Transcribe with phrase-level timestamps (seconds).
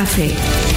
[0.00, 0.69] Prog Rock Café.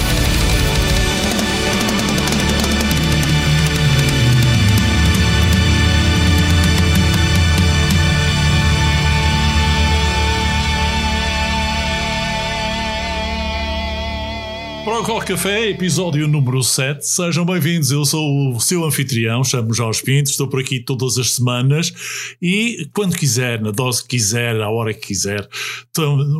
[15.24, 17.06] Procol Café, episódio número 7.
[17.06, 17.90] Sejam bem-vindos.
[17.90, 21.92] Eu sou o seu anfitrião, chamo Jorge Pinto, estou por aqui todas as semanas
[22.40, 25.48] e quando quiser, na dose que quiser, à hora que quiser,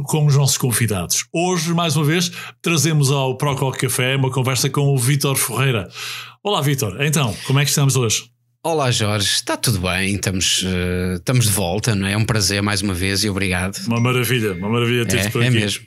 [0.06, 1.24] com os nossos convidados.
[1.32, 2.30] Hoje, mais uma vez,
[2.60, 5.88] trazemos ao Procol Café uma conversa com o Vítor Ferreira.
[6.42, 6.96] Olá, Vítor.
[7.00, 8.33] Então, como é que estamos hoje?
[8.66, 12.14] Olá Jorge, está tudo bem, estamos, uh, estamos de volta, não é?
[12.14, 13.76] É um prazer mais uma vez e obrigado.
[13.86, 15.54] Uma maravilha, uma maravilha ter-te é, por aqui.
[15.54, 15.84] É mesmo.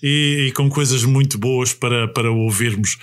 [0.00, 2.96] E, e, com coisas muito boas para, para ouvirmos.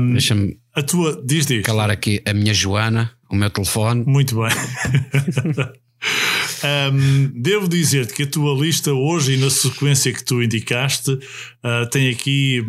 [0.00, 1.62] Um, Deixa-me a tua, diz, diz.
[1.62, 4.02] calar aqui a minha Joana, o meu telefone.
[4.04, 4.50] Muito bem.
[6.92, 11.88] um, devo dizer-te que a tua lista hoje e na sequência que tu indicaste uh,
[11.92, 12.60] tem aqui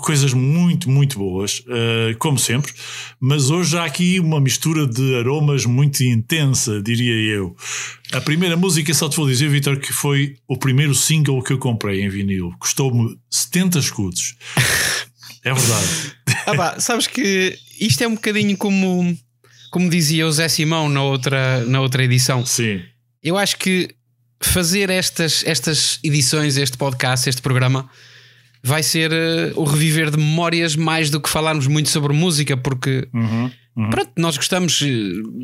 [0.00, 2.72] coisas muito, muito boas, uh, como sempre,
[3.20, 7.56] mas hoje há aqui uma mistura de aromas muito intensa, diria eu.
[8.12, 11.58] A primeira música, só te vou dizer, Vitor, que foi o primeiro single que eu
[11.58, 12.52] comprei em vinil.
[12.58, 14.34] Custou-me 70 escudos.
[15.44, 16.14] é verdade.
[16.46, 19.16] Ah, pá, sabes que isto é um bocadinho como,
[19.70, 22.44] como dizia o Zé Simão na outra, na outra edição.
[22.44, 22.82] Sim.
[23.22, 23.88] Eu acho que
[24.42, 27.88] fazer estas, estas edições, este podcast, este programa
[28.64, 33.06] vai ser uh, o reviver de memórias mais do que falarmos muito sobre música, porque
[33.12, 33.90] uhum, uhum.
[33.90, 34.82] Pronto, nós gostamos,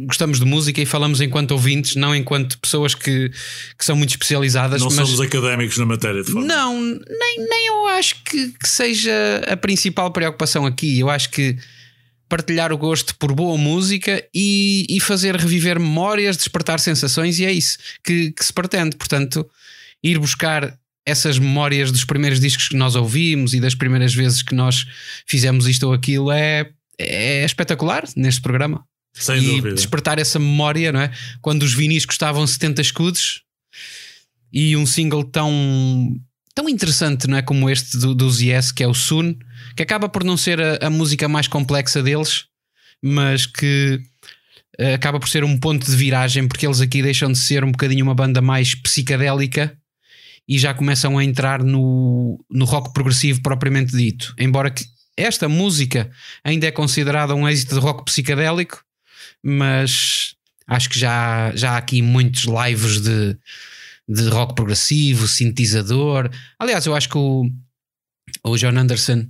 [0.07, 3.31] gostamos de música e falamos enquanto ouvintes, não enquanto pessoas que,
[3.79, 4.81] que são muito especializadas.
[4.81, 6.49] Não mas somos académicos na matéria, de forma.
[6.49, 9.13] Não, nem, nem eu acho que, que seja
[9.47, 10.99] a principal preocupação aqui.
[10.99, 11.59] Eu acho que
[12.27, 17.53] partilhar o gosto por boa música e, e fazer reviver memórias, despertar sensações, e é
[17.53, 18.97] isso que, que se pretende.
[18.97, 19.47] Portanto,
[20.03, 24.55] ir buscar essas memórias dos primeiros discos que nós ouvimos e das primeiras vezes que
[24.55, 24.87] nós
[25.27, 28.85] fizemos isto ou aquilo é, é espetacular neste programa.
[29.13, 29.75] Sem e dúvida.
[29.75, 31.11] despertar essa memória, não é?
[31.41, 33.43] Quando os vinis custavam 70 escudos
[34.53, 36.17] e um single tão,
[36.55, 37.43] tão interessante, não é?
[37.43, 39.35] Como este do, dos Yes, que é o Soon,
[39.77, 42.45] que acaba por não ser a, a música mais complexa deles,
[43.03, 44.01] mas que
[44.81, 47.73] uh, acaba por ser um ponto de viragem, porque eles aqui deixam de ser um
[47.73, 49.77] bocadinho uma banda mais psicadélica
[50.51, 54.35] e já começam a entrar no, no rock progressivo propriamente dito.
[54.37, 54.75] Embora
[55.17, 56.11] esta música
[56.43, 58.85] ainda é considerada um êxito de rock psicadélico,
[59.41, 60.35] mas
[60.67, 63.39] acho que já, já há aqui muitos lives de,
[64.09, 66.29] de rock progressivo, sintetizador.
[66.59, 67.49] Aliás, eu acho que o,
[68.43, 69.29] o John Anderson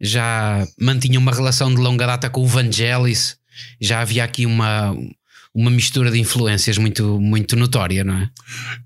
[0.00, 3.36] já mantinha uma relação de longa data com o Vangelis.
[3.78, 4.96] Já havia aqui uma,
[5.54, 8.30] uma mistura de influências muito, muito notória, não é?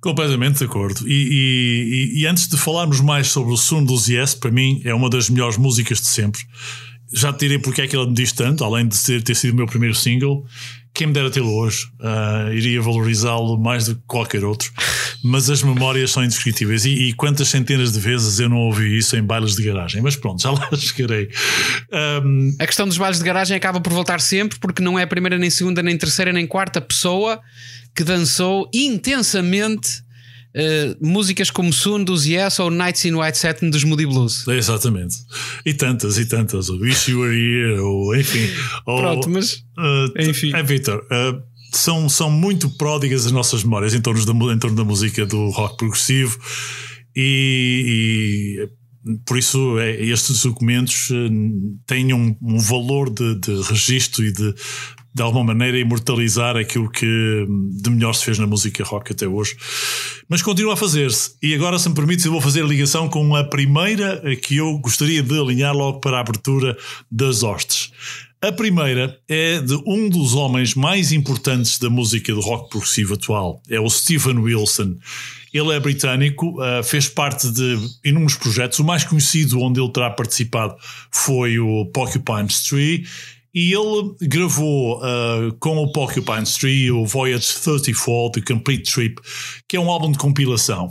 [0.01, 1.09] Completamente de acordo.
[1.09, 4.95] E, e, e antes de falarmos mais sobre o som dos Yes, para mim é
[4.95, 6.43] uma das melhores músicas de sempre.
[7.11, 9.55] Já te direi porque é que ela me diz tanto, além de ter, ter sido
[9.55, 10.45] o meu primeiro single.
[10.93, 14.71] Quem me dera tê-lo hoje, uh, iria valorizá-lo mais do que qualquer outro.
[15.23, 16.85] Mas as memórias são indescritíveis.
[16.85, 20.01] E, e, quantas centenas de vezes eu não ouvi isso em bailes de garagem?
[20.01, 21.29] Mas pronto, já lá chegarei.
[22.23, 22.55] Um...
[22.59, 25.39] A questão dos bailes de garagem acaba por voltar sempre, porque não é a primeira,
[25.39, 27.41] nem segunda, nem terceira, nem quarta pessoa
[27.95, 30.07] que dançou intensamente
[30.57, 34.49] Uh, músicas como Soon dos Yes ou Nights in White Satin dos Moody Blues.
[34.49, 35.15] Exatamente.
[35.65, 36.71] E tantas, e tantas.
[36.71, 38.49] O Wish You Were Here, ou enfim.
[38.85, 39.63] Pronto, mas.
[39.77, 40.53] Uh, enfim.
[40.57, 41.07] É, Victor.
[41.13, 41.43] Uh,
[41.73, 45.51] são, são muito pródigas as nossas memórias em torno da, em torno da música do
[45.51, 46.39] rock progressivo
[47.15, 51.09] e, e por isso é, estes documentos
[51.87, 54.55] têm um, um valor de, de registro e de,
[55.15, 57.47] de alguma maneira imortalizar aquilo que
[57.81, 59.57] de melhor se fez na música rock até hoje.
[60.29, 61.33] Mas continua a fazer-se.
[61.43, 64.79] E agora, se me permites, eu vou fazer a ligação com a primeira que eu
[64.79, 66.77] gostaria de alinhar logo para a abertura
[67.11, 67.91] das hostes.
[68.41, 73.61] A primeira é de um dos homens mais importantes da música do rock progressivo atual.
[73.69, 74.97] É o Stephen Wilson.
[75.53, 78.79] Ele é britânico, fez parte de inúmeros projetos.
[78.79, 80.77] O mais conhecido onde ele terá participado
[81.11, 83.05] foi o Porcupine's Tree
[83.53, 89.21] e ele gravou uh, com o Porcupine Tree o Voyage 34 The Complete Trip,
[89.67, 90.89] que é um álbum de compilação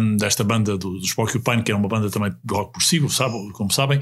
[0.00, 3.34] um, desta banda do, dos Porcupine, que é uma banda também de rock progressivo, sabe,
[3.52, 4.00] como sabem,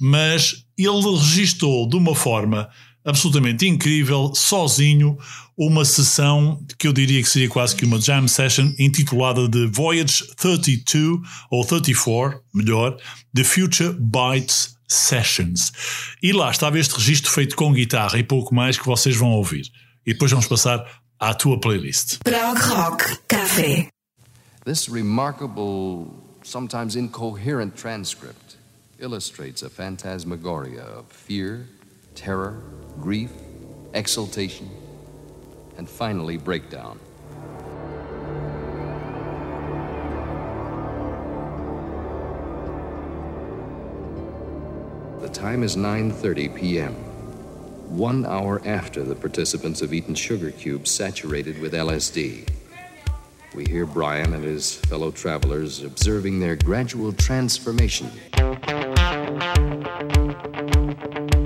[0.00, 2.68] mas ele registou de uma forma
[3.04, 5.18] absolutamente incrível, sozinho,
[5.56, 10.24] uma sessão que eu diria que seria quase que uma jam session intitulada de Voyage
[10.36, 11.20] 32
[11.50, 12.96] ou 34, melhor,
[13.34, 15.72] The Future Bites Sessions.
[16.22, 19.70] E lá estava este registro feito com guitarra e pouco mais que vocês vão ouvir.
[20.06, 20.84] E depois vamos passar
[21.20, 22.18] à tua playlist.
[22.24, 23.88] Prog Rock Café.
[24.64, 26.06] This remarkable
[26.42, 28.43] sometimes incoherent transcript
[29.04, 31.68] illustrates a phantasmagoria of fear,
[32.14, 32.62] terror,
[32.98, 33.30] grief,
[33.92, 34.70] exultation,
[35.76, 36.98] and finally breakdown.
[45.20, 46.94] The time is 9:30 p.m.
[47.98, 52.48] 1 hour after the participants have eaten sugar cubes saturated with LSD.
[53.54, 58.10] We hear Brian and his fellow travelers observing their gradual transformation.
[59.26, 59.84] Thank
[61.34, 61.43] you.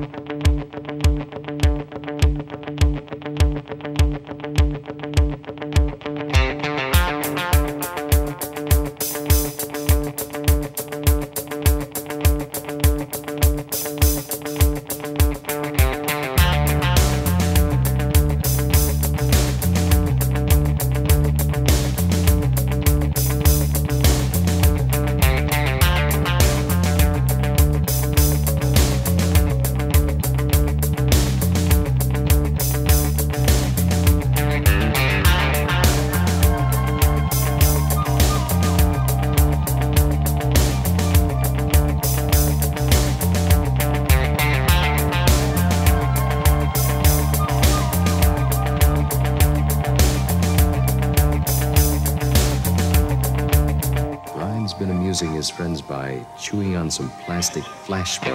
[57.89, 58.28] flashback.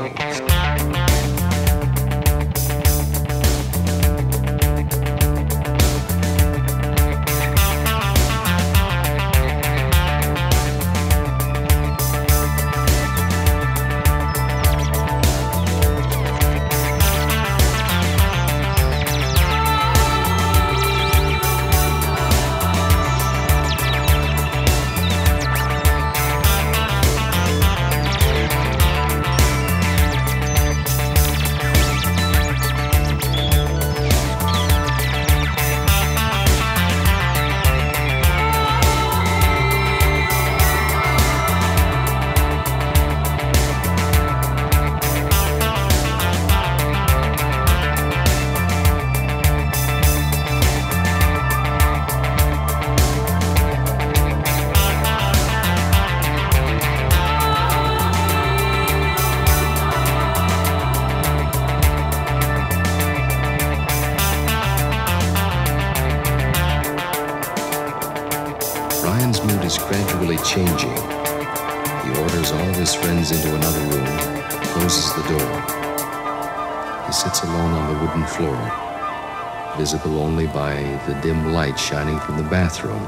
[81.74, 83.02] Light shining from the bathroom.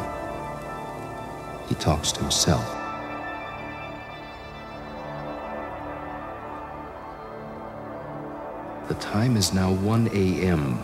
[1.67, 2.65] He talks to himself.
[8.87, 10.81] The time is now 1 a.m.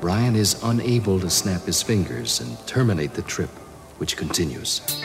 [0.00, 3.50] Brian is unable to snap his fingers and terminate the trip,
[3.98, 5.03] which continues.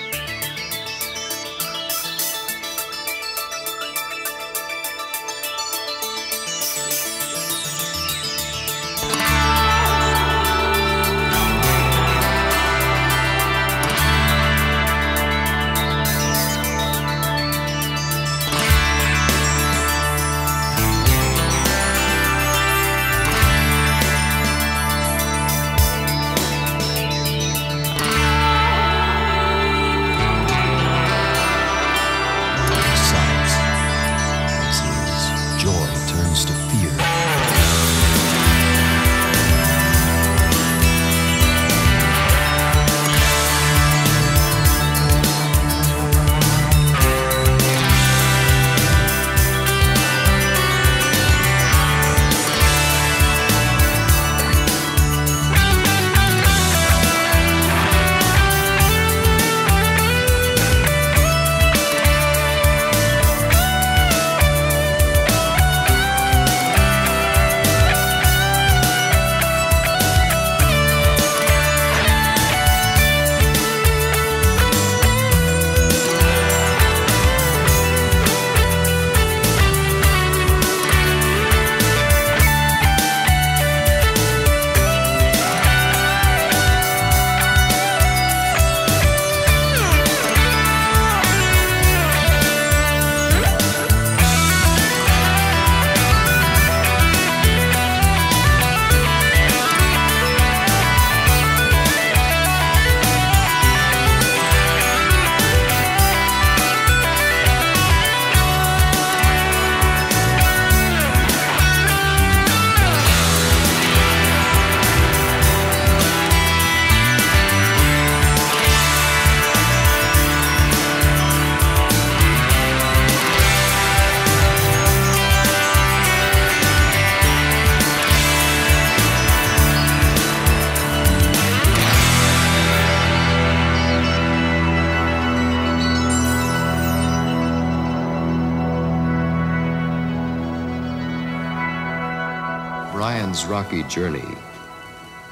[143.40, 144.36] Lion's rocky journey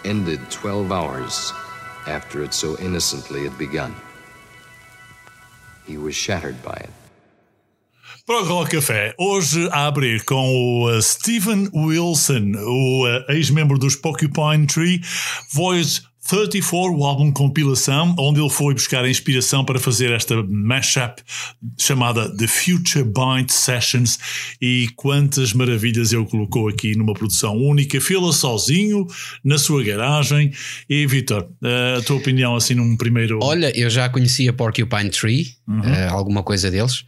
[0.05, 1.51] ended 12 hours
[2.05, 3.93] after it so innocently had begun.
[5.85, 6.89] He was shattered by it.
[8.29, 13.95] O Rock Café, hoje a abrir com o uh, Stephen Wilson, o uh, ex-membro dos
[13.95, 15.01] Porcupine Tree,
[15.53, 21.21] voz 34, o álbum compilação, onde ele foi buscar a inspiração para fazer esta mashup
[21.79, 24.19] chamada The Future Bind Sessions
[24.61, 29.07] e quantas maravilhas ele colocou aqui numa produção única, fê-la sozinho,
[29.43, 30.51] na sua garagem.
[30.89, 31.47] E Vitor,
[31.97, 33.39] a tua opinião assim num primeiro.
[33.41, 35.79] Olha, eu já conhecia Porcupine Tree, uhum.
[35.79, 37.05] uh, alguma coisa deles.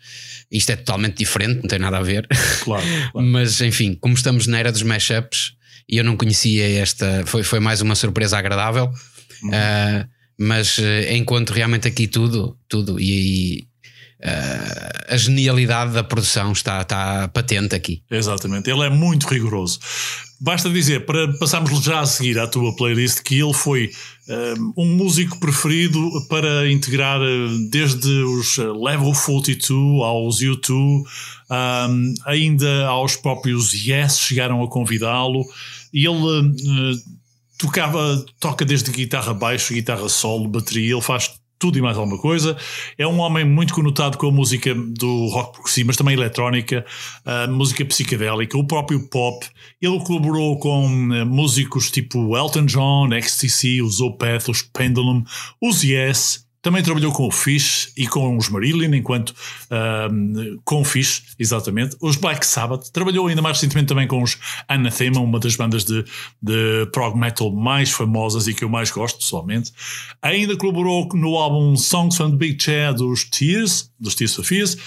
[0.49, 2.25] Isto é totalmente diferente, não tem nada a ver.
[2.63, 3.27] Claro, claro.
[3.27, 5.53] Mas enfim, como estamos na era dos mashups
[5.89, 8.91] e eu não conhecia esta, foi, foi mais uma surpresa agradável.
[9.43, 9.49] Uhum.
[9.49, 13.67] Uh, mas uh, encontro realmente aqui tudo, tudo, e,
[14.23, 18.01] uh, a genialidade da produção está, está patente aqui.
[18.09, 19.79] Exatamente, ele é muito rigoroso.
[20.41, 23.91] Basta dizer, para passarmos já a seguir à tua playlist, que ele foi
[24.77, 27.19] um, um músico preferido para integrar
[27.69, 31.03] desde os Level 42 aos U2,
[31.51, 35.43] um, ainda aos próprios Yes, chegaram a convidá-lo.
[35.93, 37.18] E ele uh,
[37.59, 42.57] tocava, toca desde guitarra baixo, guitarra solo, bateria, ele faz tudo e mais alguma coisa.
[42.97, 46.85] É um homem muito conotado com a música do rock progressivo, mas também eletrónica,
[47.49, 49.45] música psicadélica, o próprio pop.
[49.81, 55.23] Ele colaborou com uh, músicos tipo Elton John, XTC, os Opeth, os Pendulum,
[55.61, 59.33] os Yes, também trabalhou com o Fish e com os Marillion, enquanto
[60.63, 61.95] com o Fish, exatamente.
[62.01, 62.89] Os Black Sabbath.
[62.91, 64.37] Trabalhou ainda mais recentemente também com os
[64.67, 66.03] Anathema, uma das bandas de,
[66.41, 69.71] de prog metal mais famosas e que eu mais gosto pessoalmente.
[70.21, 74.77] Ainda colaborou no álbum Songs from the Big Chair dos Tears, dos Tears for Fears,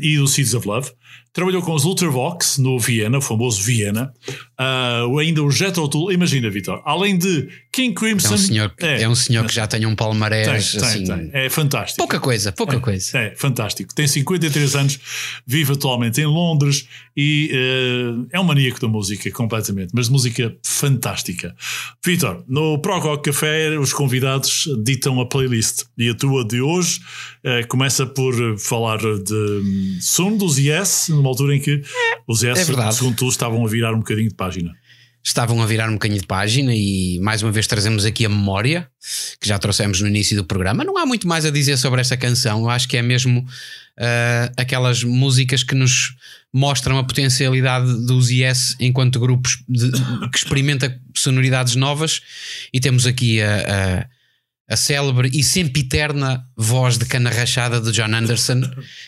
[0.00, 0.90] e do Seeds of Love.
[1.32, 4.10] Trabalhou com os Ultravox no Viena, o famoso Viena.
[4.58, 6.10] Uh, ainda o Jethro Tull.
[6.10, 8.28] Imagina, Vitor, além de King Crimson.
[8.28, 10.72] É um senhor, é, é um senhor que já tem um palmarés.
[10.72, 11.30] Tem, assim, tem, tem.
[11.34, 11.98] É fantástico.
[11.98, 13.18] Pouca coisa, pouca é, coisa.
[13.18, 13.94] É, fantástico.
[13.94, 14.98] Tem 53 anos,
[15.46, 19.90] vive atualmente em Londres e uh, é um maníaco da música, completamente.
[19.92, 21.54] Mas música fantástica.
[22.02, 25.84] Vitor, no Pro Rock Café, os convidados ditam a playlist.
[25.98, 27.00] E a tua de hoje
[27.44, 31.82] uh, começa por falar de Sun dos Yes numa altura em que
[32.26, 34.74] os S, é segundo tu, estavam a virar um bocadinho de página.
[35.26, 38.88] Estavam a virar um bocadinho de página e mais uma vez trazemos aqui a memória
[39.40, 40.84] que já trouxemos no início do programa.
[40.84, 42.60] Não há muito mais a dizer sobre esta canção.
[42.60, 46.14] Eu acho que é mesmo uh, aquelas músicas que nos
[46.52, 49.90] mostram a potencialidade dos IS enquanto grupos de,
[50.30, 52.20] que experimenta sonoridades novas
[52.72, 54.16] e temos aqui a, a
[54.68, 58.62] a célebre e sempre eterna voz de cana rachada de John Anderson,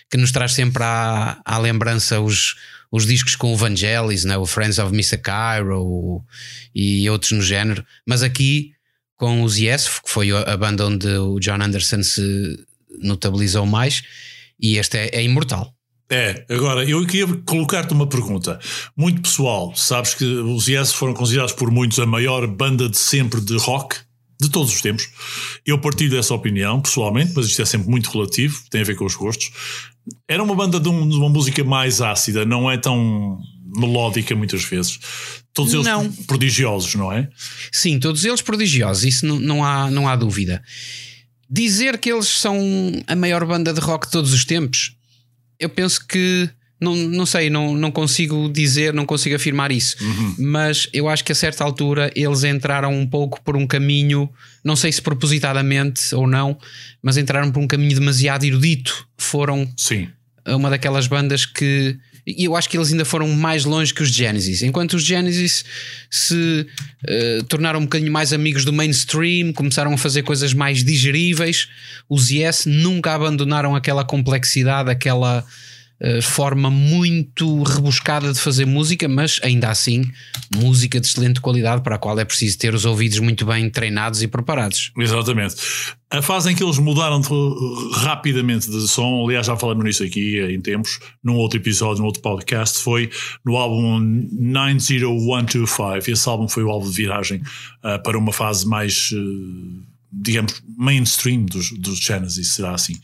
[0.08, 2.54] que nos traz sempre à, à lembrança os,
[2.90, 4.36] os discos com o Vangelis, né?
[4.36, 5.18] o Friends of Mr.
[5.18, 6.22] Cairo
[6.74, 8.72] e outros no género, mas aqui
[9.16, 12.64] com os Yes, que foi a banda onde o John Anderson se
[13.00, 14.02] notabilizou mais,
[14.60, 15.74] e este é, é imortal.
[16.10, 18.58] É, agora eu queria colocar-te uma pergunta
[18.96, 19.74] muito pessoal.
[19.76, 23.96] Sabes que os Yes foram considerados por muitos a maior banda de sempre de rock
[24.40, 25.08] de todos os tempos.
[25.66, 29.04] Eu partilho dessa opinião, pessoalmente, mas isto é sempre muito relativo, tem a ver com
[29.04, 29.50] os gostos.
[30.26, 33.38] Era uma banda de, um, de uma música mais ácida, não é tão
[33.76, 34.98] melódica muitas vezes.
[35.52, 36.10] Todos eles não.
[36.26, 37.28] prodigiosos, não é?
[37.72, 40.62] Sim, todos eles prodigiosos, isso não, não, há, não há dúvida.
[41.50, 42.58] Dizer que eles são
[43.06, 44.94] a maior banda de rock de todos os tempos,
[45.58, 46.48] eu penso que
[46.80, 50.34] não, não sei, não, não consigo dizer, não consigo afirmar isso, uhum.
[50.38, 54.30] mas eu acho que a certa altura eles entraram um pouco por um caminho,
[54.68, 56.56] não sei se propositadamente ou não,
[57.02, 59.08] mas entraram por um caminho demasiado erudito.
[59.16, 60.08] Foram Sim.
[60.46, 61.98] uma daquelas bandas que.
[62.26, 64.62] E eu acho que eles ainda foram mais longe que os Genesis.
[64.62, 65.64] Enquanto os Genesis
[66.10, 66.66] se
[67.02, 71.68] uh, tornaram um bocadinho mais amigos do mainstream, começaram a fazer coisas mais digeríveis,
[72.06, 75.42] os Yes nunca abandonaram aquela complexidade, aquela
[76.22, 80.04] forma muito rebuscada de fazer música, mas ainda assim,
[80.54, 84.22] música de excelente qualidade para a qual é preciso ter os ouvidos muito bem treinados
[84.22, 84.92] e preparados.
[84.96, 85.56] Exatamente.
[86.10, 87.28] A fase em que eles mudaram de,
[87.96, 92.22] rapidamente de som, aliás, já falamos nisso aqui em tempos, num outro episódio, num outro
[92.22, 93.10] podcast, foi
[93.44, 94.00] no álbum
[94.32, 96.10] 90125.
[96.10, 97.42] Esse álbum foi o álbum de viragem
[97.84, 99.10] uh, para uma fase mais.
[99.12, 102.94] Uh, digamos, mainstream dos, dos Genesis, será assim.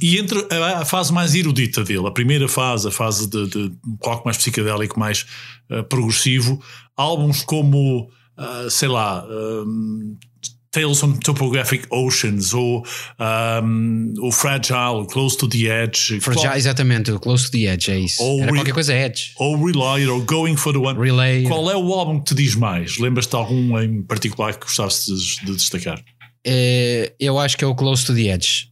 [0.00, 3.72] E entre a, a, fase mais erudita dele, a primeira fase, a fase de, de
[4.02, 5.26] rock mais psicadélico, mais
[5.70, 6.62] uh, progressivo,
[6.96, 8.08] álbuns como,
[8.38, 10.16] uh, sei lá, um,
[10.74, 12.84] Tales from Topographic Oceans, ou
[13.62, 16.20] um, o Fragile, Close to the Edge.
[16.20, 18.20] Fragile, exatamente, o Close to the Edge, é isso.
[18.20, 19.32] Ou Era qualquer coisa Edge.
[19.36, 20.98] Ou Relay, ou Going for the One.
[20.98, 21.44] Relay.
[21.44, 22.98] Qual é o álbum que te diz mais?
[22.98, 26.02] Lembras-te de algum em particular que gostaste de, de destacar?
[26.46, 28.70] É, eu acho que é o Close to the Edge.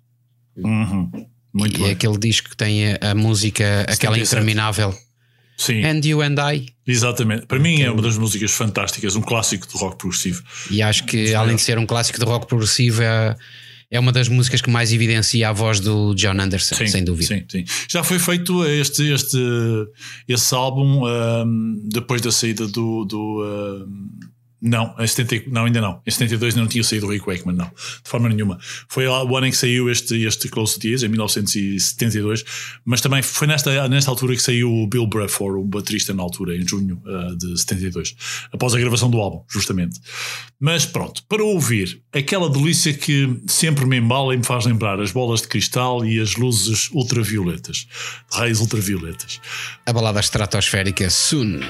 [0.56, 1.10] Uhum.
[1.52, 1.88] Muito e bem.
[1.88, 3.92] É aquele disco que tem a, a música, 77.
[3.92, 4.94] aquela interminável.
[5.56, 5.84] Sim.
[5.84, 6.66] And You and I.
[6.86, 7.46] Exatamente.
[7.46, 10.42] Para mim é uma das músicas fantásticas, um clássico do rock progressivo.
[10.70, 13.36] E acho que, além de ser um clássico de rock progressivo, é,
[13.90, 17.26] é uma das músicas que mais evidencia a voz do John Anderson, sim, sem dúvida.
[17.26, 17.64] Sim, sim.
[17.88, 19.38] Já foi feito este, este,
[20.26, 23.04] esse álbum um, depois da saída do.
[23.04, 24.31] do um,
[24.62, 26.00] não, em 70, não, ainda não.
[26.06, 27.66] Em 72 ainda não tinha saído o Rick Wakeman, não.
[27.66, 28.60] De forma nenhuma.
[28.88, 32.44] Foi o ano em que saiu este, este Close to em 1972,
[32.84, 36.56] mas também foi nesta, nesta altura que saiu o Bill Bruford, o baterista na altura,
[36.56, 38.14] em junho uh, de 72,
[38.52, 40.00] após a gravação do álbum, justamente.
[40.60, 45.10] Mas pronto, para ouvir aquela delícia que sempre me embala e me faz lembrar as
[45.10, 47.88] bolas de cristal e as luzes ultravioletas,
[48.30, 49.40] raios ultravioletas.
[49.84, 51.60] A balada estratosférica Soon.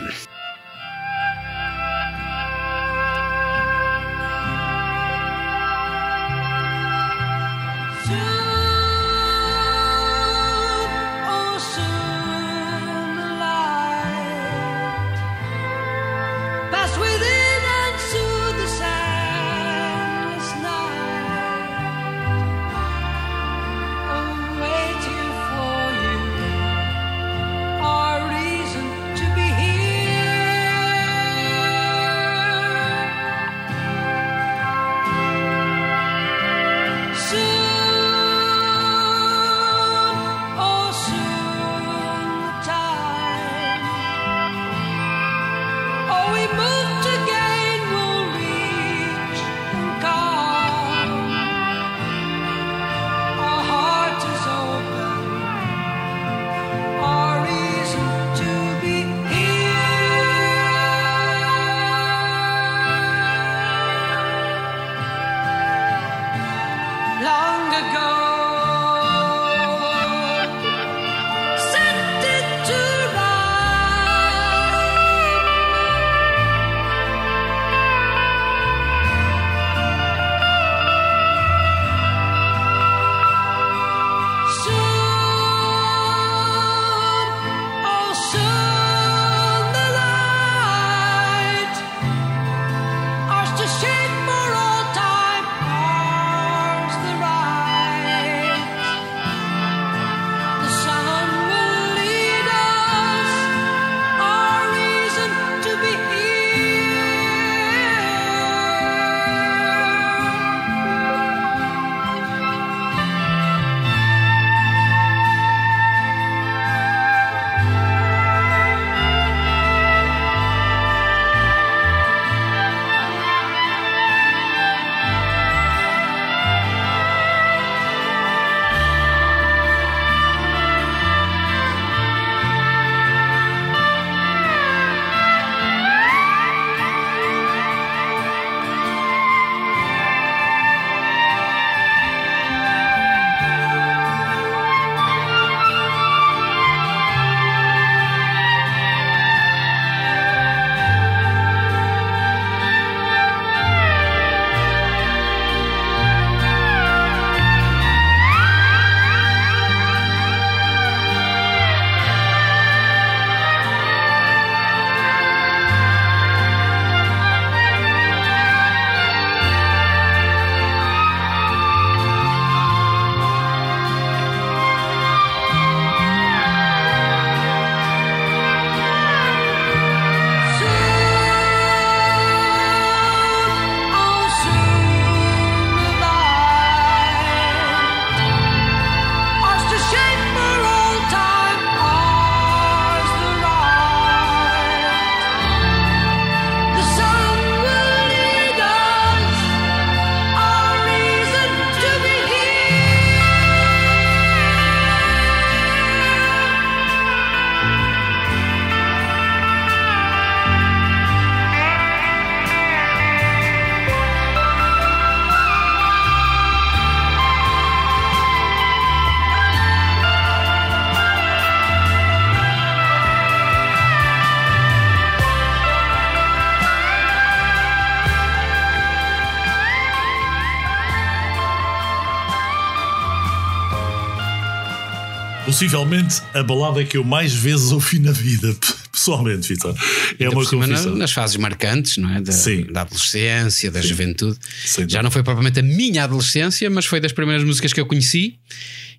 [235.63, 238.53] Possivelmente a balada que eu mais vezes ouvi na vida,
[238.91, 239.73] pessoalmente, Vitor.
[240.19, 240.97] É uma confissão.
[240.97, 242.21] Nas fases marcantes, não é?
[242.21, 242.65] Da, Sim.
[242.65, 243.87] da adolescência, da Sim.
[243.87, 244.39] juventude.
[244.67, 247.87] Sem Já não foi propriamente a minha adolescência, mas foi das primeiras músicas que eu
[247.87, 248.41] conheci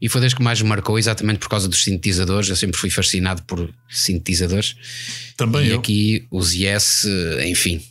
[0.02, 2.50] e foi das que mais me marcou, exatamente por causa dos sintetizadores.
[2.50, 4.78] Eu sempre fui fascinado por sintetizadores.
[5.36, 5.80] Também e eu.
[5.80, 7.82] aqui os Yes, eh, enfim,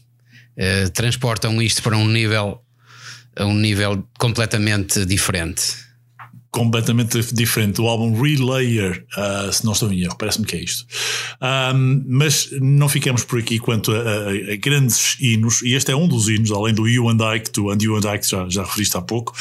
[0.57, 2.59] eh, transportam isto para um nível,
[3.37, 5.82] a um nível completamente diferente.
[6.53, 10.85] Completamente diferente do álbum Relayer, uh, se não estou em erro, parece-me que é isto.
[11.75, 15.97] Um, mas não ficamos por aqui quanto a, a- a grandes hinos, e este é
[15.97, 18.29] um dos hinos, além do You and I, que tu and You and I, que
[18.29, 19.33] já, já referiste há pouco.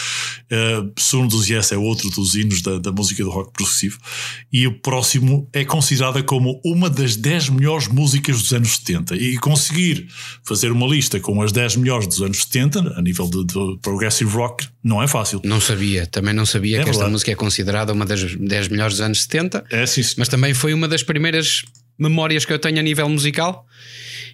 [0.49, 3.99] Uh, Soon dos Yes é outro dos hinos da, da música do rock progressivo,
[4.51, 9.17] e o próximo é considerada como uma das 10 melhores músicas dos anos 70.
[9.17, 10.07] E conseguir
[10.45, 14.31] fazer uma lista com as 10 melhores dos anos 70, a nível de, de progressive
[14.31, 15.41] rock, não é fácil.
[15.43, 17.11] Não sabia, também não sabia É que esta verdade.
[17.11, 19.65] música é considerada uma das 10 melhores dos anos 70.
[19.69, 20.15] É sim, senhor.
[20.19, 21.63] mas também foi uma das primeiras
[21.97, 23.67] memórias que eu tenho a nível musical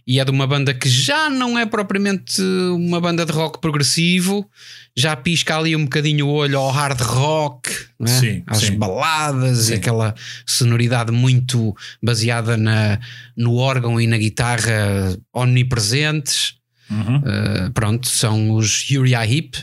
[0.08, 4.50] e é de uma banda que já não é propriamente uma banda de rock progressivo,
[4.96, 7.70] já pisca ali um bocadinho o olho ao hard rock,
[8.02, 8.08] é?
[8.08, 8.78] Sim, às sim.
[8.78, 9.74] baladas Sim.
[9.74, 13.00] e aquela sonoridade muito baseada na,
[13.36, 16.56] no órgão e na guitarra omnipresentes.
[16.90, 17.18] Uhum.
[17.18, 19.58] Uh, pronto, são os Uriah Heep.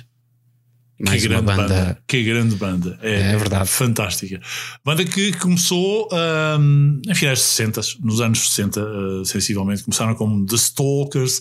[0.98, 1.62] Mais que grande banda.
[1.62, 1.98] banda.
[2.07, 2.98] Que grande banda.
[3.02, 3.68] É, É verdade.
[3.68, 4.40] Fantástica.
[4.85, 9.83] Banda que começou um, em finais de 60, nos anos 60, uh, sensivelmente.
[9.83, 11.40] Começaram como The Stalkers,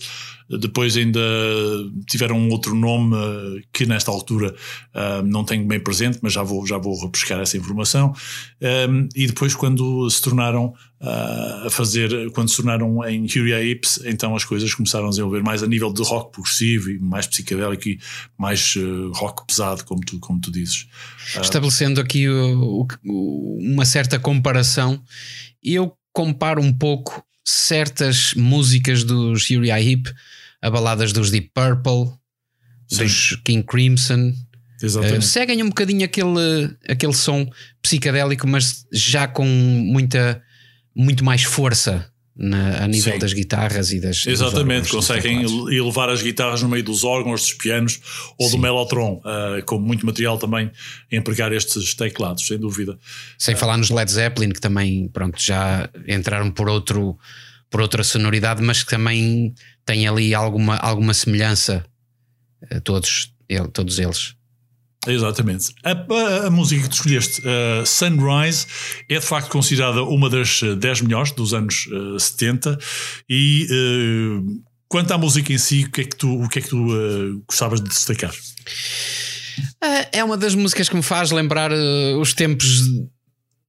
[0.49, 1.19] depois ainda
[2.07, 4.53] tiveram um outro nome uh, que nesta altura
[4.93, 8.13] uh, não tenho bem presente, mas já vou, já vou repescar essa informação.
[8.61, 14.01] Um, e depois, quando se tornaram uh, a fazer, quando se tornaram em Uriah Heeps,
[14.05, 17.89] então as coisas começaram a desenvolver mais a nível de rock progressivo e mais psicadélico
[17.89, 17.99] e
[18.37, 18.75] mais
[19.13, 20.87] rock pesado, como tu, como tu dizes.
[21.41, 22.27] Estabelecendo aqui
[23.03, 25.01] uma certa comparação,
[25.63, 30.13] eu comparo um pouco certas músicas dos Uriah Heep
[30.63, 32.13] a baladas dos Deep Purple,
[32.89, 34.33] dos King Crimson.
[34.81, 35.25] Eh, Exatamente.
[35.25, 37.45] seguem um bocadinho aquele, aquele som
[37.81, 40.41] psicadélico, mas já com muita,
[40.95, 43.19] muito mais força na- a nível Sim.
[43.19, 44.25] das guitarras e das.
[44.25, 47.99] Exatamente, conseguem elevar as guitarras no meio dos órgãos, dos pianos
[48.39, 48.59] ou do Sim.
[48.59, 50.71] Mellotron, uh, com muito material também
[51.11, 52.97] a empregar estes teclados, sem dúvida.
[53.37, 57.17] Sem falar nos Led Zeppelin, que também pronto, já entraram por, outro,
[57.73, 59.51] por outra sonoridade, mas que também
[59.83, 61.83] têm ali alguma, alguma semelhança,
[62.69, 64.35] eh, todos, ele- todos eles.
[65.07, 65.73] Exatamente.
[65.83, 68.67] A, a- a música que tu escolheste, uh, Sunrise,
[69.09, 72.77] é de facto considerada uma das uh, 10 melhores dos anos uh, 70.
[73.27, 76.61] E uh, quanto à música em si, o que é que tu, o que é
[76.61, 78.33] que tu uh, gostavas de destacar?
[79.83, 82.81] É é uma das músicas que me faz lembrar eh, os tempos.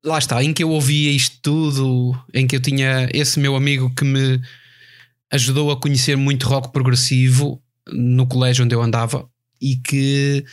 [0.05, 3.93] Lá está, em que eu ouvia isto tudo, em que eu tinha esse meu amigo
[3.95, 4.39] que me
[5.33, 9.27] ajudou a conhecer muito rock progressivo no colégio onde eu andava
[9.61, 10.45] e que,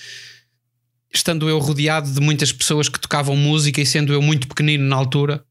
[1.14, 4.96] estando eu rodeado de muitas pessoas que tocavam música e sendo eu muito pequenino na
[4.96, 5.44] altura,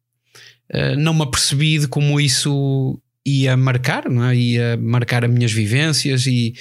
[0.71, 4.35] eh, não me apercebi de como isso ia marcar, não é?
[4.35, 6.55] ia marcar as minhas vivências e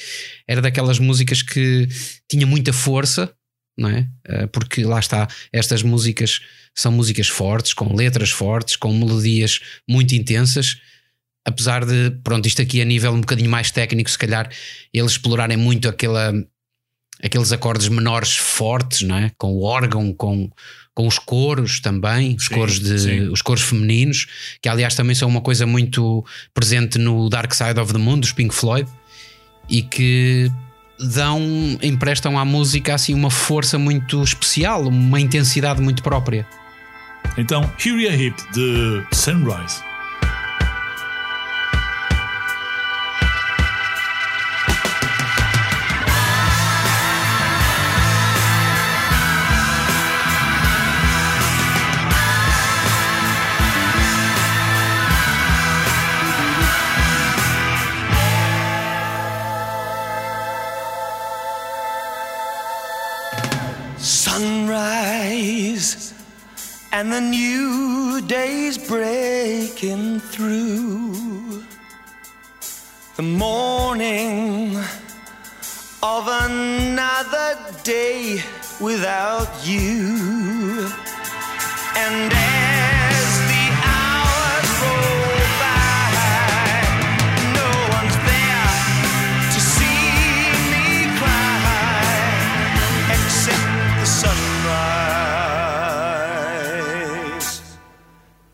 [0.45, 1.87] era daquelas músicas que
[2.29, 3.31] tinha muita força,
[3.77, 4.09] não é?
[4.25, 6.41] Eh, Porque lá está, estas músicas
[6.75, 10.77] são músicas fortes, com letras fortes, com melodias muito intensas.
[11.45, 14.49] Apesar de, pronto, isto aqui a nível um bocadinho mais técnico, se calhar
[14.93, 16.33] eles explorarem muito aquela,
[17.23, 19.31] aqueles acordes menores fortes, não é?
[19.37, 20.49] Com o órgão, com,
[20.93, 23.21] com os coros também, os Sim, coros de sim.
[23.29, 24.27] os coros femininos,
[24.61, 28.31] que aliás também são uma coisa muito presente no Dark Side of the Moon dos
[28.31, 28.89] Pink Floyd
[29.69, 30.51] e que
[30.99, 31.41] dão,
[31.81, 36.45] emprestam à música assim uma força muito especial, uma intensidade muito própria.
[37.37, 39.88] Então, Uriah Heep de Sunrise.
[64.01, 66.13] Sunrise
[66.93, 71.65] and the new day's breaking through.
[73.17, 74.77] The morning
[76.01, 78.41] of another day
[78.79, 80.87] without you.
[81.97, 82.31] And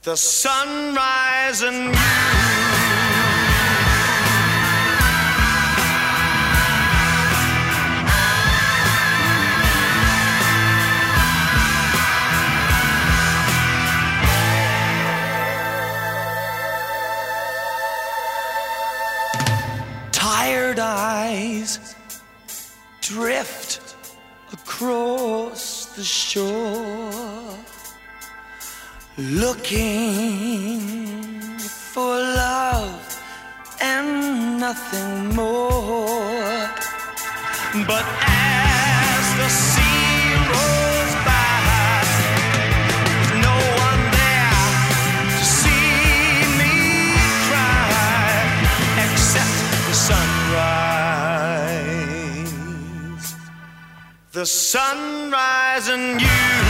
[0.06, 2.02] the sunrise and you.
[20.12, 21.96] Tired eyes
[23.02, 23.96] drift
[24.54, 27.45] across the shore
[29.18, 30.80] looking
[31.60, 33.20] for love
[33.80, 36.70] and nothing more.
[37.88, 42.04] But as the sea rolls by,
[43.40, 43.56] no
[43.88, 44.52] one there
[45.32, 46.76] to see me
[47.48, 48.36] cry
[49.06, 50.76] except the sunrise.
[54.34, 56.65] The sunrise and you.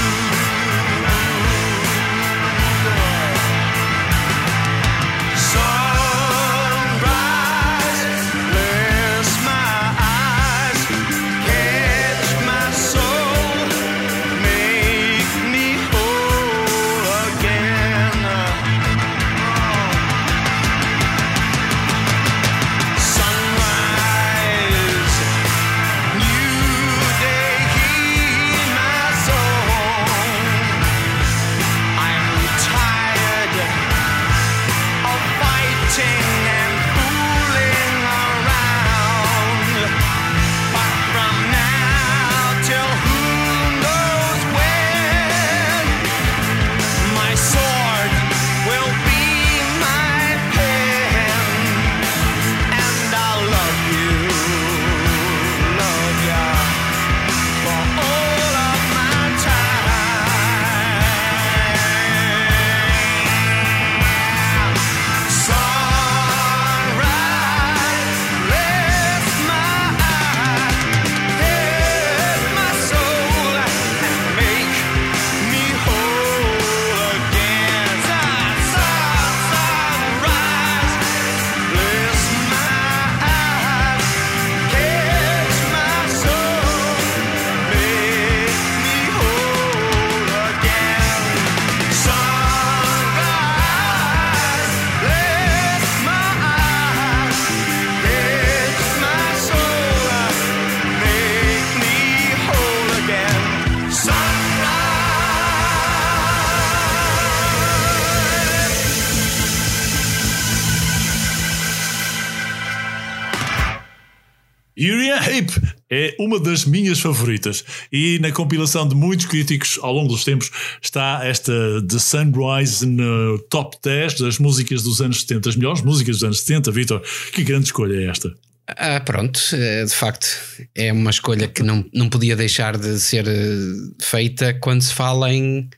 [115.90, 117.64] É uma das minhas favoritas.
[117.92, 121.54] E na compilação de muitos críticos ao longo dos tempos está esta
[121.88, 126.40] The Sunrise no top 10 das músicas dos anos 70, as melhores músicas dos anos
[126.42, 126.72] 70.
[126.72, 128.34] Vitor, que grande escolha é esta?
[128.68, 130.28] Ah, pronto, é, de facto,
[130.74, 133.58] é uma escolha que não, não podia deixar de ser eh,
[134.02, 135.70] feita quando se fala em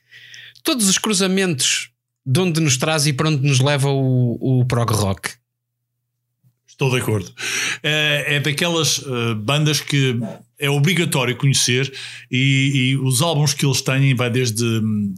[0.64, 1.90] todos os cruzamentos
[2.26, 5.32] de onde nos traz e para onde nos leva o, o prog rock.
[6.78, 7.34] Estou de acordo.
[7.82, 10.16] É, é daquelas uh, bandas que
[10.60, 11.92] é obrigatório conhecer
[12.30, 14.64] e, e, os álbuns que eles têm vai desde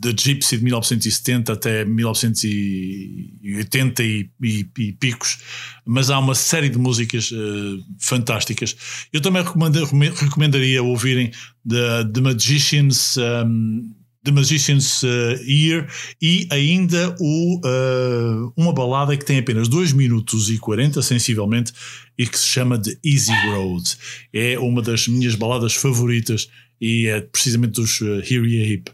[0.02, 5.40] The Gypsy de 1970 até 1980 e, e, e picos,
[5.86, 8.78] mas há uma série de músicas uh, fantásticas.
[9.12, 11.30] Eu também recomendaria ouvirem
[11.68, 15.88] The, The Magicians um, The Magician's uh, Ear
[16.22, 21.72] e ainda o, uh, uma balada que tem apenas 2 minutos e 40, sensivelmente,
[22.18, 23.98] e que se chama The Easy Road.
[24.34, 26.50] É uma das minhas baladas favoritas
[26.82, 28.92] e é precisamente dos uh, Here Ya Hip.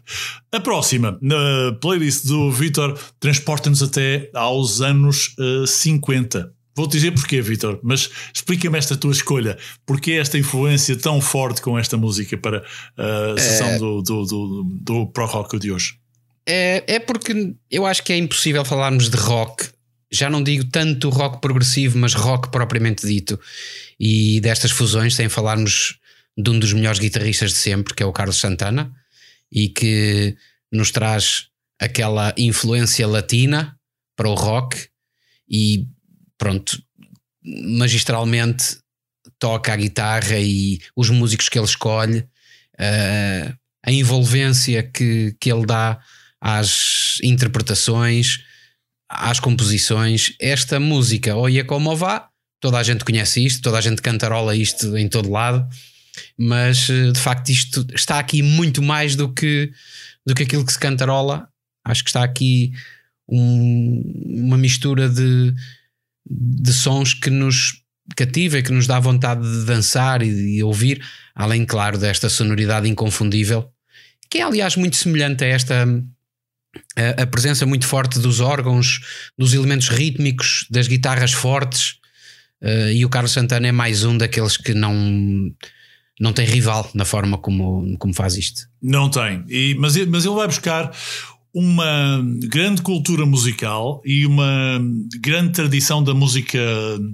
[0.52, 6.55] A próxima, na playlist do Vitor, transporta-nos até aos anos uh, 50.
[6.76, 9.56] Vou-te dizer porquê, Vitor, mas explica-me esta tua escolha.
[9.86, 12.62] Porquê esta influência tão forte com esta música para
[12.98, 13.78] a sessão é...
[13.78, 15.98] do, do, do, do Pro Rock de hoje?
[16.46, 19.70] É, é porque eu acho que é impossível falarmos de rock.
[20.12, 23.40] Já não digo tanto rock progressivo, mas rock propriamente dito.
[23.98, 25.98] E destas fusões, sem falarmos
[26.36, 28.92] de um dos melhores guitarristas de sempre, que é o Carlos Santana,
[29.50, 30.36] e que
[30.70, 31.46] nos traz
[31.80, 33.74] aquela influência latina
[34.14, 34.88] para o rock.
[35.48, 35.86] E
[36.38, 36.82] pronto,
[37.42, 38.78] magistralmente
[39.38, 45.66] toca a guitarra e os músicos que ele escolhe, uh, a envolvência que, que ele
[45.66, 45.98] dá
[46.40, 48.44] às interpretações,
[49.08, 50.34] às composições.
[50.40, 52.28] Esta música, Oia Como Vá,
[52.60, 55.66] toda a gente conhece isto, toda a gente cantarola isto em todo lado,
[56.38, 59.70] mas eh, de facto isto está aqui muito mais do que,
[60.26, 61.48] do que aquilo que se cantarola.
[61.84, 62.72] Acho que está aqui
[63.28, 65.54] um, uma mistura de,
[66.28, 67.82] de sons que nos
[68.16, 71.02] cativa e que nos dá vontade de dançar e de ouvir,
[71.34, 73.68] além, claro, desta sonoridade inconfundível,
[74.30, 75.86] que é, aliás, muito semelhante a esta.
[76.94, 79.00] A, a presença muito forte dos órgãos,
[79.38, 81.96] dos elementos rítmicos, das guitarras fortes,
[82.62, 84.94] uh, e o Carlos Santana é mais um daqueles que não,
[86.20, 88.68] não tem rival na forma como, como faz isto.
[88.82, 90.92] Não tem, e, mas, mas ele vai buscar
[91.58, 94.78] uma grande cultura musical e uma
[95.22, 96.60] grande tradição da música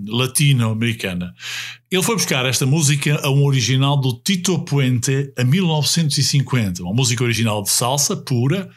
[0.08, 1.32] latino-americana.
[1.88, 7.22] Ele foi buscar esta música a um original do Tito Puente a 1950, uma música
[7.22, 8.68] original de salsa pura,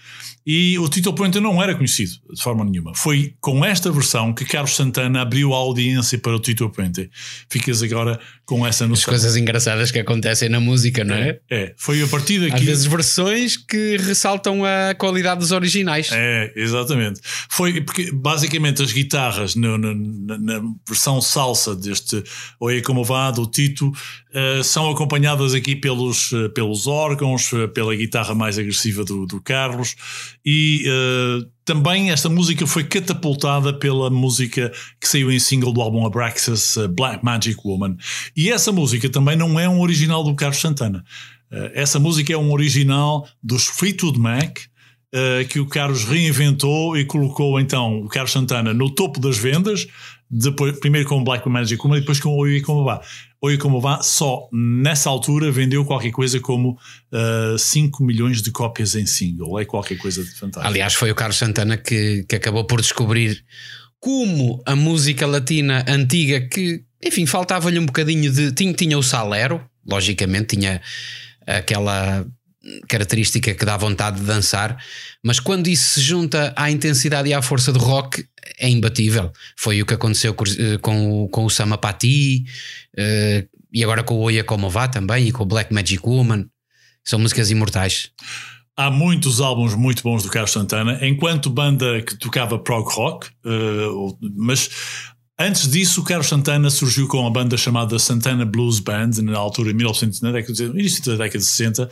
[0.46, 2.94] e o Tito Puente não era conhecido de forma nenhuma.
[2.94, 7.10] Foi com esta versão que Carlos Santana abriu a audiência para o Tito Puente.
[7.50, 9.02] Ficas agora com essa noção.
[9.02, 11.40] As coisas engraçadas que acontecem na música, não é?
[11.50, 11.74] É, é.
[11.76, 12.58] foi a partir daqui.
[12.58, 16.10] Às vezes versões que ressaltam a qualidade dos originais.
[16.12, 17.20] É, exatamente.
[17.50, 22.24] Foi porque basicamente as guitarras na, na, na versão salsa deste
[22.60, 27.96] Oye Como Vá, do Tito, uh, são acompanhadas aqui pelos, uh, pelos órgãos, uh, pela
[27.96, 29.96] guitarra mais agressiva do, do Carlos
[30.46, 36.06] e uh, também esta música foi catapultada pela música que saiu em single do álbum
[36.06, 37.98] Abraxas, uh, Black Magic Woman.
[38.38, 41.04] E essa música também não é um original do Carlos Santana.
[41.52, 44.60] Uh, essa música é um original dos Fleetwood Mac,
[45.50, 49.88] que o Carlos reinventou e colocou então o Carlos Santana no topo das vendas,
[50.30, 53.02] depois, primeiro com o Black Woman e depois com o Vá.
[53.42, 56.78] Oi Como Vá só nessa altura vendeu qualquer coisa como
[57.12, 59.60] uh, 5 milhões de cópias em single.
[59.60, 60.68] É qualquer coisa de fantástico.
[60.68, 63.44] Aliás, foi o Carlos Santana que, que acabou por descobrir
[64.00, 68.52] como a música latina antiga, que enfim, faltava-lhe um bocadinho de.
[68.52, 70.82] Tinha, tinha o salero, logicamente, tinha
[71.46, 72.26] aquela
[72.88, 74.78] característica que dá vontade de dançar,
[75.24, 78.26] mas quando isso se junta à intensidade e à força do rock,
[78.60, 79.32] é imbatível.
[79.58, 82.46] Foi o que aconteceu com, eh, com, com o Samapati
[82.98, 86.46] uh, e agora com o Oia Como Vá também e com o Black Magic Woman.
[87.04, 88.12] São músicas imortais.
[88.78, 94.18] Há muitos álbuns muito bons do Carlos Santana, enquanto banda que tocava prog rock, uh,
[94.36, 94.70] mas
[95.38, 99.72] Antes disso, o Carlos Santana surgiu com uma banda chamada Santana Blues Band, na altura,
[99.72, 101.90] em 1900, na década, início da década de 60,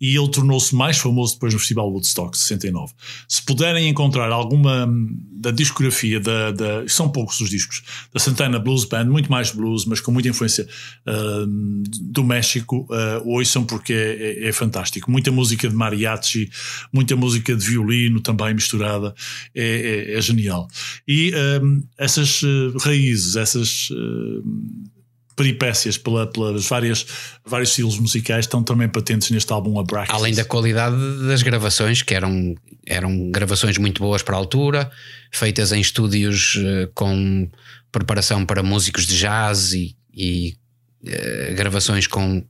[0.00, 2.92] e ele tornou-se mais famoso depois no Festival Woodstock, 69.
[3.28, 4.92] Se puderem encontrar alguma
[5.30, 7.80] da discografia, da, da, são poucos os discos,
[8.12, 10.66] da Santana Blues Band, muito mais blues, mas com muita influência
[11.06, 15.08] uh, do México, uh, ouçam porque é, é, é, fantástico.
[15.08, 16.50] Muita música de mariachi,
[16.92, 19.14] muita música de violino também misturada,
[19.54, 20.66] é, é, é genial.
[21.06, 22.42] E um, essas
[22.80, 24.42] raízes, essas uh,
[25.36, 27.06] peripécias pela, pelas várias
[27.44, 30.14] vários estilos musicais estão também patentes neste álbum Abraxas.
[30.14, 32.54] Além da qualidade das gravações, que eram,
[32.86, 34.90] eram gravações muito boas para a altura,
[35.32, 37.48] feitas em estúdios uh, com
[37.90, 40.56] preparação para músicos de jazz e, e
[41.04, 42.44] uh, gravações com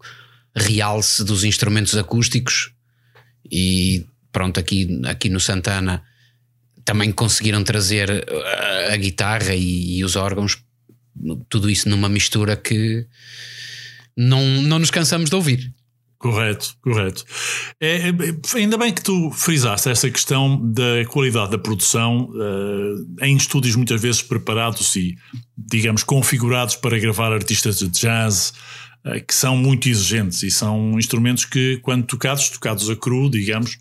[0.55, 2.73] realce dos instrumentos acústicos
[3.51, 6.03] e pronto, aqui, aqui no Santana
[6.91, 10.61] também conseguiram trazer a, a guitarra e, e, os órgãos,
[11.49, 13.07] tudo isso numa mistura que
[14.17, 15.73] não, não nos cansamos de ouvir.
[16.19, 17.25] Correto, correto.
[17.81, 18.13] É, é,
[18.57, 24.03] ainda bem que tu frisaste essa questão da qualidade da produção uh, em estúdios muitas
[24.03, 25.17] vezes preparados e,
[25.57, 28.53] digamos, configurados para gravar artistas de jazz
[29.07, 33.79] uh, que são muito exigentes e são instrumentos que, quando tocados, tocados a cru, digamos,